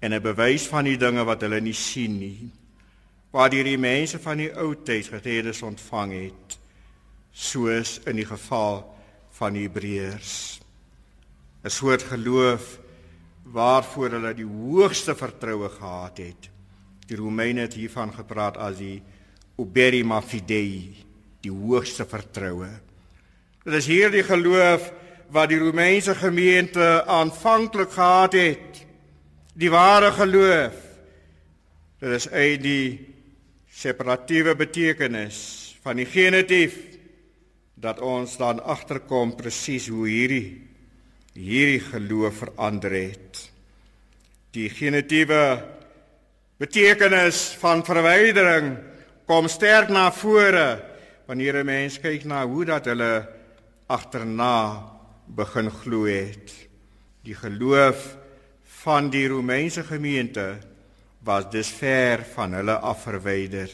en 0.00 0.12
'n 0.12 0.22
bewys 0.22 0.66
van 0.68 0.84
die 0.84 0.96
dinge 0.96 1.24
wat 1.24 1.40
hulle 1.40 1.60
nie 1.60 1.76
sien 1.76 2.18
nie. 2.18 2.50
Waar 3.30 3.50
die 3.50 3.78
mense 3.78 4.18
van 4.18 4.36
die 4.36 4.52
ou 4.56 4.74
tyd 4.74 5.06
getuies 5.06 5.62
ontvang 5.62 6.12
het, 6.12 6.58
soos 7.32 8.00
in 8.06 8.16
die 8.16 8.26
geval 8.26 8.96
van 9.30 9.52
die 9.52 9.68
Hebreërs. 9.68 10.60
'n 11.64 11.70
soort 11.70 12.02
geloof 12.02 12.78
waarvoor 13.42 14.16
hulle 14.18 14.34
die 14.34 14.46
hoogste 14.46 15.14
vertroue 15.16 15.68
gehad 15.68 16.18
het. 16.18 16.50
Die 17.06 17.16
Romeine 17.18 17.66
het 17.66 17.74
hiervan 17.74 18.12
gepraat 18.14 18.56
as 18.60 18.78
die 18.78 19.00
uberima 19.60 20.20
fidei, 20.22 20.94
die 21.42 21.52
hoogste 21.52 22.06
vertroue. 22.06 22.70
Dit 23.64 23.74
is 23.80 23.88
hierdie 23.90 24.24
geloof 24.24 24.92
wat 25.30 25.50
die 25.50 25.58
Romeinse 25.60 26.14
gemeente 26.14 27.04
aanvanklik 27.06 27.92
gehad 27.94 28.34
het 28.38 28.84
die 29.54 29.70
ware 29.70 30.12
geloof. 30.14 30.76
Dit 32.00 32.16
is 32.16 32.28
uit 32.28 32.62
die 32.64 32.84
separatiewe 33.70 34.54
betekenis 34.56 35.40
van 35.84 36.00
die 36.00 36.08
genitief 36.08 36.78
dat 37.80 38.00
ons 38.00 38.36
dan 38.40 38.60
agterkom 38.64 39.34
presies 39.36 39.88
hoe 39.88 40.06
hierdie 40.08 40.69
hierdie 41.40 41.80
geloof 41.80 42.42
verander 42.44 42.92
het. 42.92 43.46
Die 44.52 44.68
genitiewe 44.68 45.62
betekenis 46.60 47.56
van 47.60 47.84
verwydering 47.86 48.74
kom 49.30 49.48
sterk 49.48 49.88
na 49.88 50.10
vore 50.12 50.82
wanneer 51.26 51.62
'n 51.62 51.66
mens 51.66 52.00
kyk 52.00 52.24
na 52.24 52.44
hoe 52.46 52.64
dat 52.64 52.84
hulle 52.84 53.28
agterna 53.86 54.90
begin 55.26 55.70
glo 55.70 56.04
het. 56.04 56.68
Die 57.22 57.34
geloof 57.34 58.16
van 58.82 59.10
die 59.10 59.28
Romeinse 59.28 59.84
gemeente 59.84 60.58
was 61.22 61.50
dus 61.50 61.68
ver 61.68 62.24
van 62.34 62.52
hulle 62.52 62.78
af 62.78 63.02
verwyder. 63.02 63.70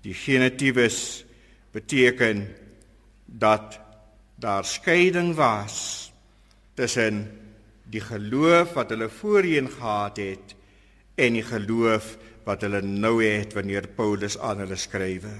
Die 0.00 0.14
genitiefs 0.14 1.24
beteken 1.70 2.56
dat 3.24 3.78
daar 4.34 4.64
skeiding 4.64 5.34
was 5.34 6.06
tussen 6.76 7.24
die 7.90 8.02
geloof 8.02 8.74
wat 8.76 8.92
hulle 8.92 9.08
voorheen 9.08 9.68
gehad 9.72 10.20
het 10.20 10.54
en 11.16 11.38
die 11.38 11.44
geloof 11.46 12.16
wat 12.46 12.62
hulle 12.66 12.82
nou 12.84 13.18
het 13.24 13.54
wanneer 13.56 13.88
Paulus 13.96 14.36
aan 14.38 14.62
hulle 14.62 14.76
skrywe. 14.78 15.32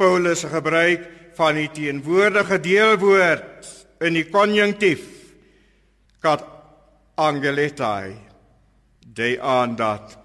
Paulus 0.00 0.44
gebruik 0.50 1.04
van 1.36 1.58
die 1.60 1.68
teenwoordige 1.72 2.58
deelwoord 2.62 3.68
in 4.02 4.16
die 4.18 4.26
konjunktief 4.30 5.04
kat 6.22 6.44
angeletai 7.20 8.14
dui 9.12 9.36
aan 9.38 9.76
dat 9.76 10.16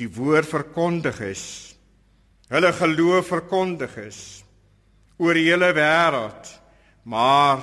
die 0.00 0.08
woord 0.12 0.48
verkondig 0.48 1.20
is 1.24 1.44
hulle 2.52 2.72
geloof 2.78 3.30
verkondig 3.32 3.96
is 4.04 4.20
oor 5.18 5.34
die 5.34 5.48
hele 5.48 5.72
wêreld 5.76 6.52
maar 7.10 7.62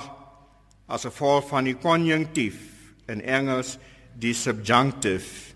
as 0.86 1.04
'n 1.04 1.10
gevolg 1.10 1.48
van 1.48 1.64
die 1.64 1.76
konjunktief 1.76 2.56
in 3.08 3.20
Engels 3.22 3.78
die 4.14 4.34
subjunctive 4.34 5.54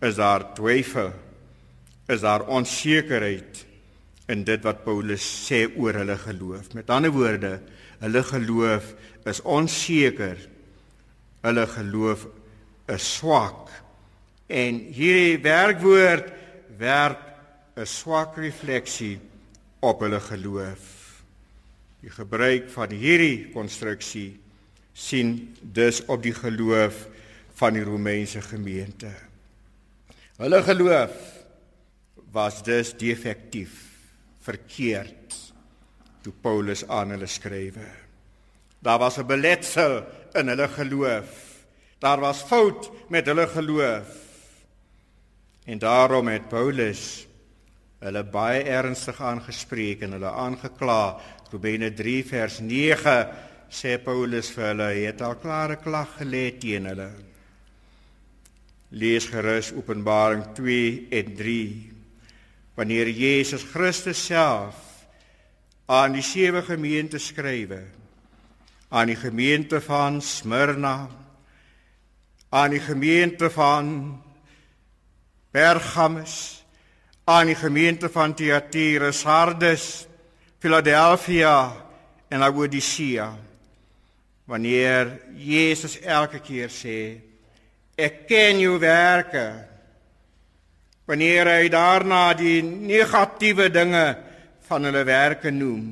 is 0.00 0.14
daar 0.14 0.54
twyfel 0.54 1.12
is 2.08 2.20
daar 2.20 2.46
onsekerheid 2.46 3.66
in 4.28 4.44
dit 4.44 4.62
wat 4.62 4.84
Paulus 4.84 5.24
sê 5.48 5.66
oor 5.76 5.94
hulle 5.94 6.16
geloof 6.16 6.74
met 6.74 6.90
ander 6.90 7.10
woorde 7.10 7.60
hulle 7.98 8.22
geloof 8.22 8.94
is 9.24 9.40
onseker 9.42 10.36
hulle 11.44 11.66
geloof 11.66 12.26
is 12.88 13.04
swak. 13.18 13.70
En 14.46 14.80
hierdie 14.92 15.38
werkwoord 15.44 16.32
werk 16.78 17.20
'n 17.76 17.86
swak 17.86 18.36
refleksie 18.36 19.18
op 19.80 20.00
hulle 20.00 20.20
geloof. 20.20 20.82
Die 22.00 22.10
gebruik 22.10 22.70
van 22.70 22.90
hierdie 22.90 23.50
konstruksie 23.52 24.40
sien 24.94 25.56
dus 25.60 26.04
op 26.06 26.22
die 26.22 26.34
geloof 26.34 27.06
van 27.58 27.74
die 27.74 27.82
Romeinse 27.82 28.42
gemeente. 28.42 29.10
Hulle 30.38 30.62
geloof 30.62 31.10
was 32.34 32.62
dus 32.66 32.94
defektief, 32.98 33.74
verkeerd 34.42 35.36
toe 36.22 36.32
Paulus 36.40 36.86
aan 36.88 37.10
hulle 37.14 37.28
skrywe. 37.28 37.86
Daar 38.78 38.98
was 38.98 39.18
'n 39.18 39.26
beletsel 39.26 40.06
in 40.32 40.48
hulle 40.48 40.68
geloof. 40.68 41.28
Daar 41.98 42.20
was 42.20 42.42
fout 42.42 42.90
met 43.08 43.26
hulle 43.26 43.46
geloof. 43.46 44.08
En 45.64 45.78
daarom 45.78 46.28
het 46.28 46.48
Paulus 46.48 47.26
hulle 47.98 48.24
baie 48.24 48.62
ernstig 48.62 49.20
aangespreek 49.20 50.00
en 50.00 50.12
hulle 50.12 50.30
aangekla. 50.30 51.20
Romeine 51.50 51.92
3 51.92 52.24
vers 52.24 52.58
9 52.58 53.28
sê 53.70 53.98
Paulus 53.98 54.50
vir 54.54 54.70
hulle 54.72 54.88
het 54.96 55.22
al 55.22 55.36
klare 55.42 55.76
klag 55.82 56.18
gelê 56.18 56.50
teen 56.60 56.86
hulle. 56.90 57.10
Lees 58.94 59.26
gerus 59.26 59.72
Openbaring 59.74 60.44
2 60.54 61.08
en 61.10 61.34
3. 61.36 61.92
Wanneer 62.76 63.08
Jesus 63.10 63.64
Christus 63.72 64.20
self 64.26 64.74
aan 65.86 66.14
die 66.16 66.24
sewe 66.24 66.62
gemeentes 66.64 67.28
skrywe, 67.28 67.82
aan 68.88 69.10
die 69.10 69.18
gemeente 69.18 69.80
van 69.84 70.20
Smyrna, 70.22 71.08
aan 72.50 72.70
die 72.70 72.80
gemeente 72.80 73.50
van 73.50 74.22
Pergamus, 75.50 76.64
aan 77.24 77.46
die 77.46 77.58
gemeente 77.58 78.08
van 78.08 78.34
Thyatira, 78.34 79.12
Sardes, 79.12 80.06
Philadelphia 80.58 81.72
en 82.28 82.38
Laodicea. 82.38 83.32
Wanneer 84.46 85.20
Jesus 85.36 85.96
elke 86.04 86.42
keer 86.44 86.68
sê, 86.68 86.98
ek 87.96 88.24
ken 88.28 88.60
jou 88.60 88.76
werke. 88.82 89.46
Wanneer 91.08 91.48
hy 91.48 91.68
daarna 91.72 92.32
die 92.36 92.60
negatiewe 92.64 93.70
dinge 93.72 94.04
van 94.68 94.88
hulle 94.88 95.04
werke 95.08 95.52
noem. 95.52 95.86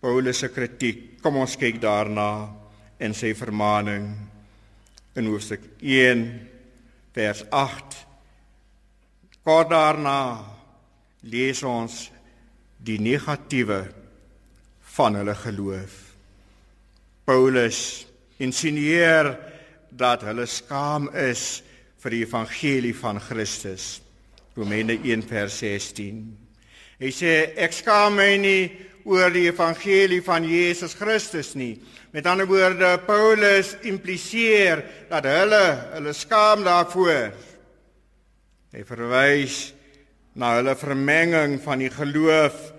Paulus 0.00 0.40
se 0.44 0.52
kritiek. 0.52 1.16
Kom 1.20 1.40
ons 1.42 1.56
kyk 1.58 1.80
daarna 1.82 2.30
in 3.02 3.16
sy 3.16 3.32
vermaaning 3.34 4.06
in 5.16 5.28
hoofstuk 5.32 5.64
1 5.80 6.24
vers 7.16 7.42
8. 7.50 7.96
Kort 9.44 9.72
daarna 9.72 10.18
lees 11.26 11.62
ons 11.66 12.06
die 12.78 12.98
negatiewe 13.02 13.80
van 14.96 15.18
hulle 15.18 15.34
geloof. 15.34 16.05
Paulus 17.26 18.06
insinieer 18.38 19.32
dat 19.90 20.22
hulle 20.22 20.46
skaam 20.46 21.08
is 21.10 21.62
vir 22.02 22.14
die 22.14 22.22
evangelie 22.22 22.94
van 22.94 23.18
Christus. 23.18 23.96
Romeine 24.56 24.94
1 25.02 25.24
vers 25.26 25.56
16. 25.58 26.20
Hy 27.02 27.10
sê 27.12 27.32
ek 27.60 27.74
skaam 27.76 28.14
my 28.20 28.36
nie 28.40 28.62
oor 29.06 29.30
die 29.34 29.48
evangelie 29.50 30.22
van 30.24 30.46
Jesus 30.46 30.94
Christus 30.98 31.54
nie. 31.58 31.74
Met 32.14 32.26
ander 32.30 32.46
woorde, 32.48 32.94
Paulus 33.06 33.74
impliseer 33.86 34.84
dat 35.10 35.26
hulle 35.28 35.64
hulle 35.96 36.14
skaam 36.16 36.64
daarvoor. 36.66 37.34
Hy 38.72 38.86
verwys 38.86 39.58
na 40.36 40.54
hulle 40.60 40.76
vermenging 40.78 41.58
van 41.64 41.82
die 41.84 41.92
geloof 41.92 42.70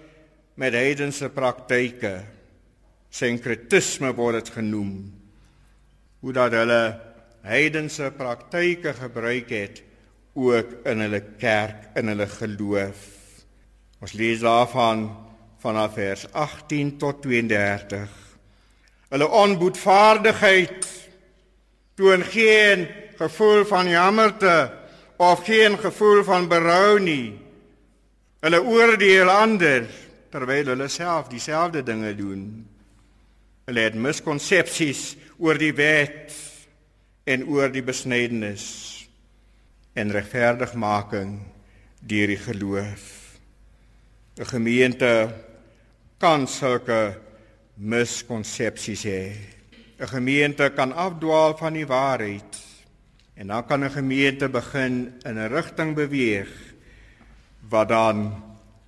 met 0.58 0.76
heidense 0.78 1.30
praktyke. 1.34 2.37
Sinkretisme 3.18 4.12
word 4.14 4.44
dit 4.44 4.54
genoem. 4.60 4.92
Hoe 6.22 6.34
dat 6.34 6.54
hulle 6.54 6.82
heidense 7.48 8.12
praktyke 8.18 8.94
gebruik 8.94 9.50
het 9.50 9.82
ook 10.38 10.86
in 10.86 11.02
hulle 11.02 11.22
kerk, 11.42 11.90
in 11.98 12.12
hulle 12.12 12.28
geloof. 12.30 13.00
Ons 14.04 14.14
lees 14.14 14.44
daarvan 14.46 15.08
vanaf 15.64 15.96
vers 15.98 16.28
18 16.32 16.98
tot 17.02 17.22
32. 17.26 18.06
Hulle 19.10 19.28
onboedvaardigheid 19.28 20.86
toon 21.98 22.24
geen 22.24 22.86
gevoel 23.18 23.66
van 23.66 23.90
jammerte 23.90 24.72
of 25.18 25.46
geen 25.46 25.80
gevoel 25.82 26.24
van 26.24 26.48
berou 26.48 27.00
nie. 27.02 27.34
Hulle 28.46 28.62
oordeel 28.62 29.30
ander 29.34 29.88
terwyl 30.30 30.76
hulle 30.76 30.88
self 30.88 31.32
dieselfde 31.32 31.82
dinge 31.84 32.14
doen. 32.16 32.68
Hulle 33.68 33.84
het 33.84 33.98
miskonsepsies 34.00 35.18
oor 35.44 35.58
die 35.60 35.74
wet 35.76 36.32
en 37.28 37.42
oor 37.52 37.68
die 37.68 37.82
besnydenis 37.84 38.64
en 39.92 40.14
regverdigmaking 40.16 41.34
deur 42.00 42.32
die 42.32 42.40
geloof. 42.40 43.04
'n 44.40 44.48
Gemeente 44.48 45.12
kan 46.18 46.48
sulke 46.48 47.18
miskonsepsies 47.76 49.04
hê. 49.04 49.36
'n 50.00 50.08
Gemeente 50.08 50.70
kan 50.72 50.94
afdwaal 50.96 51.58
van 51.58 51.74
die 51.74 51.88
waarheid 51.88 52.56
en 53.36 53.48
dan 53.48 53.68
kan 53.68 53.84
'n 53.84 53.92
gemeente 53.92 54.48
begin 54.48 55.12
in 55.26 55.36
'n 55.36 55.52
rigting 55.52 55.96
beweeg 55.96 56.52
wat 57.70 57.90
dan 57.90 58.32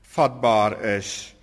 vatbaar 0.02 0.82
is 0.96 1.36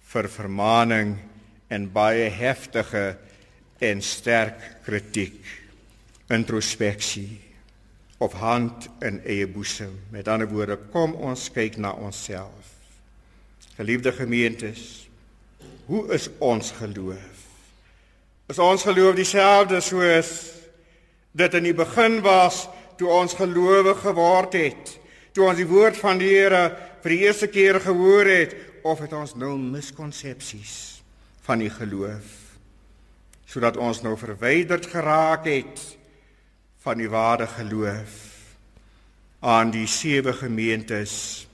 vir 0.00 0.28
vermaaning 0.28 1.33
en 1.68 1.86
baie 1.92 2.28
heftige 2.30 3.16
en 3.78 4.02
sterk 4.02 4.60
kritiek 4.84 5.40
introspeksie 6.32 7.40
of 8.18 8.32
hand 8.32 8.88
in 9.04 9.20
eie 9.26 9.46
boesem. 9.46 9.92
Met 10.10 10.28
ander 10.28 10.48
woorde, 10.48 10.78
kom 10.92 11.14
ons 11.14 11.50
kyk 11.52 11.76
na 11.76 11.92
onsself. 11.92 12.72
Geliefde 13.76 14.12
gemeentes, 14.14 15.08
hoe 15.86 16.06
is 16.14 16.28
ons 16.38 16.70
geloof? 16.78 17.42
Is 18.48 18.60
ons 18.62 18.84
geloof 18.86 19.16
dieselfde 19.18 19.80
soos 19.84 20.32
dit 21.34 21.54
in 21.58 21.68
die 21.68 21.76
begin 21.76 22.20
was 22.24 22.64
toe 22.96 23.10
ons 23.10 23.34
gelowig 23.34 24.00
geword 24.04 24.54
het? 24.56 24.96
Toe 25.34 25.48
ons 25.50 25.58
die 25.58 25.68
woord 25.68 25.98
van 25.98 26.20
die 26.20 26.30
Here 26.36 26.68
vir 27.02 27.16
die 27.16 27.22
eerste 27.26 27.50
keer 27.52 27.80
gehoor 27.82 28.30
het 28.30 28.54
of 28.86 29.02
het 29.02 29.12
ons 29.16 29.34
nou 29.36 29.56
miskonsepsies 29.58 30.93
van 31.44 31.60
die 31.62 31.72
geloof 31.72 32.40
sodat 33.54 33.76
ons 33.76 34.00
nou 34.02 34.16
verwyderd 34.18 34.88
geraak 34.90 35.44
het 35.46 35.80
van 36.82 36.98
die 36.98 37.10
ware 37.12 37.46
geloof 37.46 38.14
aan 39.44 39.70
die 39.70 39.86
sewe 39.86 40.32
gemeentes. 40.32 41.44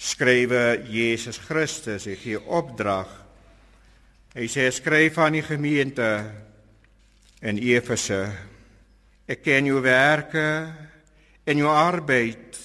Skrywe 0.00 0.80
Jesus 0.88 1.38
Christus 1.44 2.08
hy 2.08 2.16
gee 2.16 2.40
opdrag. 2.40 3.10
Hy 4.32 4.46
sê 4.48 4.66
skryf 4.72 5.18
aan 5.20 5.36
die 5.36 5.44
gemeente 5.44 6.08
in 7.44 7.60
Efese. 7.60 8.22
Ek 9.28 9.44
ken 9.44 9.68
jou 9.68 9.82
werke 9.84 10.46
en 11.44 11.60
jou 11.60 11.68
arbeid 11.68 12.56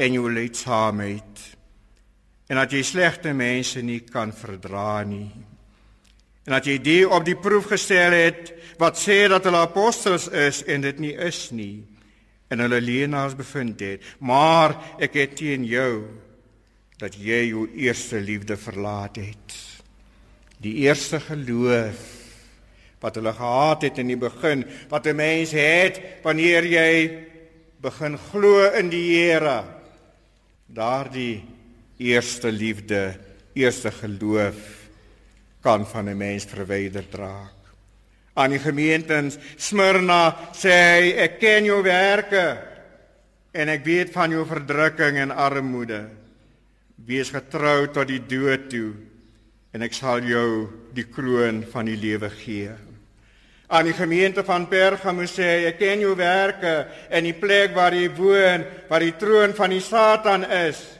en 0.00 0.16
jou 0.16 0.32
leidsaamheid 0.32 1.49
en 2.50 2.58
dat 2.58 2.72
jy 2.74 2.82
slegte 2.82 3.30
mense 3.36 3.78
nie 3.86 4.00
kan 4.02 4.32
verdra 4.34 5.04
nie. 5.06 5.30
En 6.48 6.56
dat 6.56 6.66
jy 6.66 6.80
die 6.82 7.04
op 7.06 7.22
die 7.22 7.38
proef 7.38 7.68
gestel 7.70 8.16
het 8.16 8.50
wat 8.80 8.98
sê 8.98 9.22
dat 9.30 9.44
hulle 9.46 9.60
apostels 9.62 10.26
is 10.34 10.64
en 10.66 10.82
dit 10.82 10.98
nie 10.98 11.14
is 11.14 11.44
nie 11.54 11.84
en 12.50 12.64
hulle 12.64 12.80
leenaars 12.82 13.36
bevind 13.38 13.78
het. 13.86 14.02
Maar 14.18 14.74
ek 14.98 15.14
het 15.20 15.36
teen 15.38 15.62
jou 15.68 16.08
dat 16.98 17.14
jy 17.14 17.44
jou 17.52 17.68
eerste 17.78 18.18
liefde 18.18 18.58
verlaat 18.58 19.20
het. 19.22 19.54
Die 20.60 20.82
eerste 20.88 21.20
geloof 21.22 22.00
wat 23.00 23.14
hulle 23.16 23.32
gehad 23.32 23.86
het 23.86 24.02
in 24.02 24.10
die 24.10 24.18
begin 24.20 24.66
wat 24.90 25.06
'n 25.06 25.16
mens 25.16 25.54
het 25.54 26.02
wanneer 26.26 26.66
jy 26.66 27.26
begin 27.80 28.18
glo 28.18 28.66
in 28.74 28.90
die 28.90 29.06
Here. 29.14 29.64
Daardie 30.66 31.59
eerste 32.00 32.48
liefde 32.52 33.14
eerste 33.52 33.90
geloof 33.92 34.88
kan 35.60 35.86
van 35.86 36.08
'n 36.08 36.16
mens 36.16 36.44
verwyder 36.44 37.04
raak. 37.12 37.60
Aan 38.34 38.50
die 38.50 38.58
gemeente 38.58 39.14
in 39.14 39.32
Smyrna 39.56 40.36
sê 40.52 40.72
hy 40.72 41.12
ek 41.16 41.38
ken 41.40 41.64
jou 41.64 41.82
werke 41.82 42.58
en 43.52 43.68
ek 43.68 43.84
weet 43.84 44.12
van 44.12 44.30
jou 44.30 44.46
verdrukking 44.46 45.18
en 45.18 45.30
armoede. 45.30 46.06
Wees 47.04 47.30
getrou 47.30 47.90
tot 47.92 48.08
die 48.08 48.22
dood 48.26 48.70
toe 48.70 48.92
en 49.72 49.82
ek 49.82 49.92
sal 49.92 50.22
jou 50.22 50.68
die 50.94 51.04
kroon 51.04 51.64
van 51.72 51.84
die 51.84 51.96
lewe 51.96 52.30
gee. 52.30 52.70
Aan 53.70 53.84
die 53.86 53.94
gemeente 53.94 54.42
van 54.42 54.66
Pergamus 54.66 55.36
sê 55.38 55.42
hy, 55.42 55.66
ek 55.70 55.78
ken 55.78 56.00
jou 56.00 56.16
werke 56.18 56.88
en 57.10 57.24
die 57.24 57.36
plek 57.38 57.74
waar 57.74 57.94
jy 57.94 58.08
woon, 58.16 58.64
waar 58.88 59.00
die 59.00 59.14
troon 59.18 59.54
van 59.54 59.70
die 59.70 59.82
Satan 59.84 60.42
is. 60.44 60.99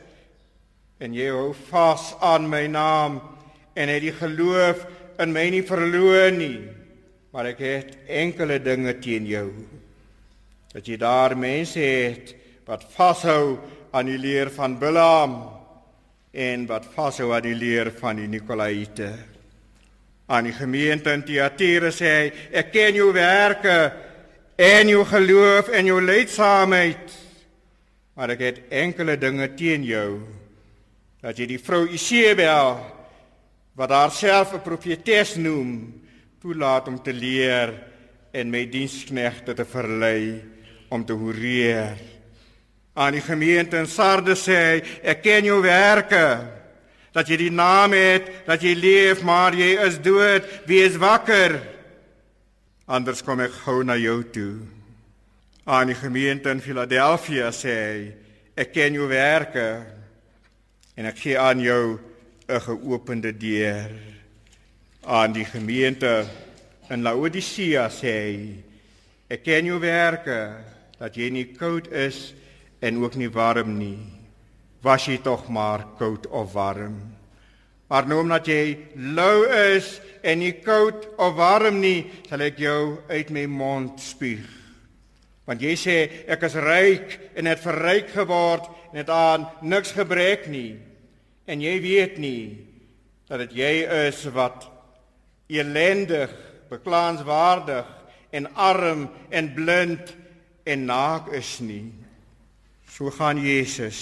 En 1.01 1.15
jy 1.17 1.31
hou 1.33 1.55
vas 1.71 2.11
aan 2.21 2.45
my 2.51 2.67
naam 2.69 3.21
en 3.73 3.89
het 3.89 4.03
die 4.05 4.13
geloof 4.13 4.85
in 5.21 5.33
my 5.33 5.47
nie 5.53 5.65
verloor 5.65 6.29
nie. 6.35 6.61
Maar 7.33 7.53
ek 7.55 7.63
het 7.65 7.95
enkele 8.11 8.59
dinge 8.61 8.93
teen 9.01 9.29
jou. 9.29 9.49
Dat 10.75 10.87
jy 10.87 10.99
daar 11.01 11.37
mense 11.39 11.81
het 11.81 12.35
wat 12.69 12.85
vashou 12.93 13.59
aan 13.97 14.11
die 14.11 14.19
leer 14.21 14.51
van 14.55 14.77
Balaam 14.79 15.39
en 16.31 16.67
wat 16.69 16.87
vashou 16.95 17.33
aan 17.35 17.49
die 17.49 17.57
leer 17.57 17.91
van 17.97 18.21
die 18.21 18.29
Nikolaïte. 18.31 19.11
Aan 20.31 20.47
die 20.47 20.55
gemeente 20.55 21.11
in 21.17 21.25
Thyatira 21.27 21.91
sê 21.91 22.11
hy, 22.11 22.29
ek 22.61 22.71
ken 22.75 22.95
jou 22.95 23.09
werke 23.17 23.79
en 24.61 24.93
jou 24.93 25.03
geloof 25.09 25.73
en 25.75 25.89
jou 25.91 25.99
leidsaamheid. 26.05 27.17
Maar 28.15 28.37
ek 28.37 28.45
het 28.45 28.61
enkele 28.85 29.17
dinge 29.19 29.49
teen 29.57 29.87
jou. 29.89 30.21
Dat 31.21 31.39
jy 31.39 31.47
die 31.47 31.61
vrou 31.61 31.87
Isebel 31.89 32.79
wat 33.77 33.91
haarself 33.91 34.55
'n 34.55 34.63
profetes 34.63 35.37
noem, 35.37 36.01
toelaat 36.41 36.89
om 36.89 37.03
te 37.03 37.13
leer 37.13 37.75
en 38.33 38.51
my 38.51 38.67
diensknegte 38.67 39.55
te 39.55 39.65
verlei 39.65 40.43
om 40.89 41.05
te 41.05 41.13
horeer 41.13 41.97
aan 43.01 43.15
die 43.17 43.25
gemeente 43.25 43.79
in 43.81 43.89
Sardes 43.89 44.43
sê 44.45 44.57
hy, 44.57 44.81
ek 45.13 45.23
ken 45.25 45.47
jou 45.49 45.61
werke. 45.65 46.25
Dat 47.15 47.31
jy 47.31 47.39
die 47.41 47.55
naam 47.55 47.95
het, 47.97 48.29
dat 48.47 48.63
jy 48.63 48.75
leef, 48.79 49.23
maar 49.27 49.57
jy 49.57 49.73
is 49.87 49.97
dood. 50.03 50.47
Wees 50.69 50.99
wakker. 51.01 51.57
Anders 52.91 53.23
kom 53.27 53.41
ek 53.43 53.55
gou 53.65 53.81
na 53.87 53.97
jou 53.99 54.21
toe. 54.35 54.61
Aan 55.71 55.91
die 55.91 55.99
gemeente 55.99 56.53
in 56.53 56.63
Philadelphia 56.63 57.51
sê 57.55 57.77
hy, 57.79 58.05
ek 58.61 58.75
ken 58.75 58.99
jou 58.99 59.09
werke 59.11 59.67
en 61.01 61.09
ek 61.09 61.17
gee 61.17 61.39
aan 61.41 61.63
jou 61.65 61.99
'n 62.49 62.61
geopende 62.61 63.33
deur. 63.33 63.91
Aan 65.01 65.33
die 65.33 65.45
gemeente 65.45 66.27
in 66.91 67.03
Laodicea 67.03 67.89
sê 67.89 68.13
hy, 68.27 68.65
ek 69.29 69.43
ken 69.43 69.65
jou 69.65 69.79
werke 69.81 70.61
dat 70.99 71.17
jy 71.17 71.31
nie 71.31 71.55
koud 71.57 71.89
is 71.89 72.35
en 72.83 73.01
ook 73.01 73.17
nie 73.17 73.31
warm 73.31 73.79
nie. 73.79 73.99
Was 74.83 75.07
jy 75.07 75.19
tog 75.23 75.49
maar 75.49 75.87
koud 75.99 76.27
of 76.27 76.53
warm? 76.53 77.17
Maar 77.89 78.07
nou 78.07 78.21
omdat 78.21 78.47
jy 78.47 78.79
lou 78.95 79.47
is 79.49 80.01
en 80.23 80.39
nie 80.39 80.53
koud 80.53 81.09
of 81.17 81.35
warm 81.35 81.81
nie, 81.81 82.11
sal 82.29 82.41
ek 82.41 82.59
jou 82.59 82.99
uit 83.09 83.31
my 83.31 83.47
mond 83.47 84.01
spuug. 84.01 84.45
Want 85.47 85.63
jy 85.63 85.75
sê 85.77 85.97
ek 86.29 86.43
is 86.43 86.55
ryk 86.55 87.19
en 87.35 87.47
het 87.47 87.59
verryk 87.59 88.11
geword 88.11 88.69
en 88.93 88.99
het 88.99 89.11
aan 89.11 89.49
niks 89.63 89.93
gebrek 89.93 90.47
nie. 90.47 90.90
En 91.51 91.59
jy 91.59 91.81
weet 91.83 92.19
nie 92.23 92.45
dat 93.27 93.43
dit 93.43 93.57
jy 93.59 93.73
is 94.07 94.23
wat 94.35 94.69
elendig, 95.51 96.31
beklaanswaardig 96.71 97.89
en 98.39 98.47
arm 98.55 99.09
en 99.35 99.51
blind 99.57 100.13
en 100.63 100.87
naak 100.87 101.33
is 101.35 101.57
nie. 101.63 101.91
So 102.87 103.11
gaan 103.15 103.41
Jesus 103.43 104.01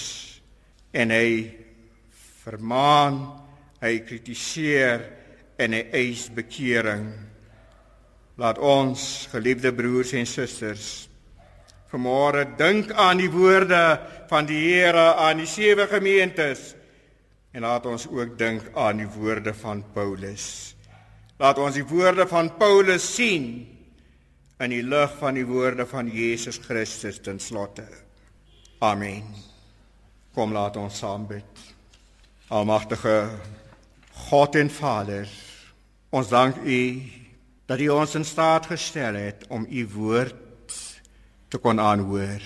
en 0.92 1.12
hy 1.12 1.48
vermaan, 2.44 3.20
hy 3.80 3.98
kritiseer 4.04 5.04
en 5.60 5.76
hy 5.76 5.84
eis 5.96 6.26
bekering. 6.32 7.06
Laat 8.38 8.60
ons, 8.60 9.02
geliefde 9.32 9.72
broers 9.76 10.12
en 10.16 10.28
susters, 10.28 11.08
vanmôre 11.88 12.44
dink 12.60 12.92
aan 12.92 13.20
die 13.20 13.30
woorde 13.32 13.80
van 14.28 14.48
die 14.48 14.60
Here 14.68 15.14
aan 15.16 15.40
die 15.40 15.48
sewe 15.48 15.88
gemeentes 15.88 16.74
en 17.52 17.64
laat 17.64 17.86
ons 17.86 18.06
ook 18.10 18.36
dink 18.38 18.68
aan 18.76 19.00
die 19.02 19.08
woorde 19.08 19.54
van 19.54 19.82
Paulus. 19.94 20.74
Laat 21.38 21.58
ons 21.62 21.76
die 21.78 21.86
woorde 21.86 22.26
van 22.28 22.50
Paulus 22.58 23.04
sien 23.14 23.48
in 24.58 24.74
die 24.74 24.82
lig 24.82 25.12
van 25.20 25.38
die 25.38 25.46
woorde 25.46 25.86
van 25.86 26.10
Jesus 26.10 26.58
Christus 26.58 27.20
ten 27.22 27.38
slotte. 27.40 27.86
Amen. 28.82 29.22
Kom 30.34 30.52
laat 30.52 30.76
ons 30.76 30.98
saam 30.98 31.26
bid. 31.30 31.62
Almagtige 32.50 33.30
God 34.28 34.58
en 34.58 34.70
Vader, 34.70 35.28
ons 36.10 36.28
dank 36.28 36.58
U 36.64 36.82
dat 37.68 37.80
U 37.80 37.88
ons 37.94 38.14
in 38.18 38.24
staat 38.26 38.66
gestel 38.66 39.18
het 39.20 39.46
om 39.52 39.66
U 39.68 39.86
woord 39.94 40.76
te 41.48 41.60
kon 41.62 41.80
aanhoor. 41.80 42.42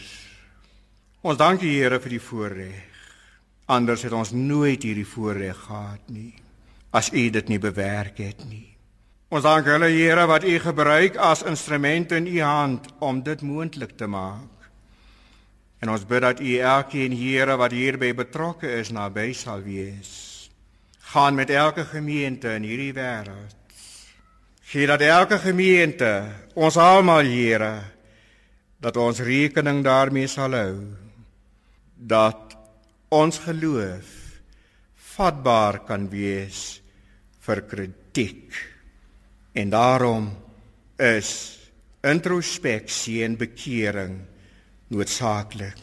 Ons 1.23 1.38
dank 1.41 1.62
U 1.62 1.71
Here 1.71 2.01
vir 2.03 2.19
die 2.19 2.23
voorreg. 2.23 2.91
Anders 3.66 4.03
het 4.03 4.12
ons 4.12 4.33
nooit 4.35 4.83
hierdie 4.83 5.07
voorreg 5.07 5.59
gehad 5.66 6.09
nie 6.09 6.33
as 6.92 7.09
U 7.12 7.22
dit 7.33 7.48
nie 7.48 7.59
bewerk 7.59 8.20
het 8.20 8.44
nie. 8.48 8.68
Ons 9.33 9.46
dank 9.46 9.68
hulle 9.70 9.88
Here 9.88 10.27
wat 10.29 10.44
U 10.44 10.59
gebruik 10.61 11.16
as 11.16 11.44
instrument 11.48 12.12
in 12.12 12.29
U 12.29 12.40
hand 12.44 12.90
om 13.01 13.22
dit 13.25 13.40
moontlik 13.40 13.96
te 13.96 14.07
maak. 14.07 14.68
En 15.81 15.88
ons 15.88 16.05
bid 16.07 16.20
dat 16.22 16.42
U 16.44 16.53
elkeen 16.59 17.16
Here 17.16 17.57
wat 17.57 17.72
hierby 17.72 18.12
betrokke 18.14 18.68
is 18.77 18.92
naby 18.92 19.33
sal 19.33 19.64
wees. 19.64 20.51
Gaan 21.12 21.35
met 21.35 21.51
elke 21.51 21.85
gemeente 21.88 22.53
in 22.53 22.68
hierdie 22.68 22.92
wêreld. 22.92 23.57
Gee 24.72 24.87
dat 24.87 25.01
elke 25.01 25.38
gemeente, 25.40 26.29
ons 26.55 26.77
almal 26.77 27.25
Here, 27.25 27.72
dat 28.81 28.96
ons 28.96 29.20
rekening 29.20 29.81
daarmee 29.85 30.29
sal 30.29 30.53
hou 30.57 30.77
dat 32.03 32.52
ons 33.12 33.38
geloof 33.44 34.11
vatbaar 35.12 35.83
kan 35.85 36.07
wees 36.09 36.81
vir 37.44 37.61
kritiek. 37.68 38.57
En 39.53 39.72
daarom 39.72 40.31
is 40.96 41.59
introspeksie 42.01 43.20
en 43.27 43.37
bekering 43.37 44.16
noodsaaklik. 44.92 45.83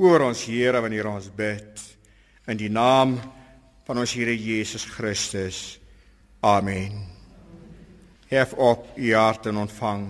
Oor 0.00 0.28
ons 0.30 0.46
Here 0.48 0.80
wanneer 0.80 1.08
ons 1.08 1.28
bid 1.32 1.82
in 2.48 2.60
die 2.60 2.72
naam 2.72 3.18
van 3.86 4.00
ons 4.00 4.14
Here 4.16 4.34
Jesus 4.34 4.86
Christus. 4.88 5.78
Amen. 6.40 7.04
Hef 8.30 8.52
op 8.52 8.96
u 8.96 9.12
hart 9.14 9.46
en 9.46 9.60
ontvang 9.66 10.08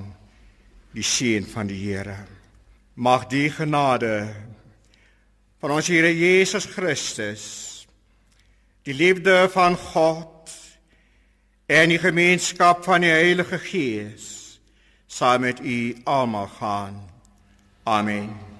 die 0.96 1.04
seën 1.04 1.46
van 1.46 1.68
die 1.68 1.78
Here. 1.80 2.16
Mag 2.94 3.26
die 3.28 3.50
genade 3.52 4.30
van 5.66 5.74
ons 5.74 5.88
Here 5.90 6.12
Jesus 6.14 6.62
Christus 6.70 7.44
die 8.86 8.94
liefde 8.94 9.48
van 9.50 9.74
God 9.74 10.52
en 11.66 11.90
die 11.90 11.98
gemeenskap 11.98 12.84
van 12.86 13.02
die 13.02 13.10
Heilige 13.10 13.58
Gees 13.58 14.28
saam 15.10 15.42
met 15.42 15.58
u 15.58 15.96
almal 16.06 16.46
gaan. 16.60 17.02
Amen. 17.82 18.55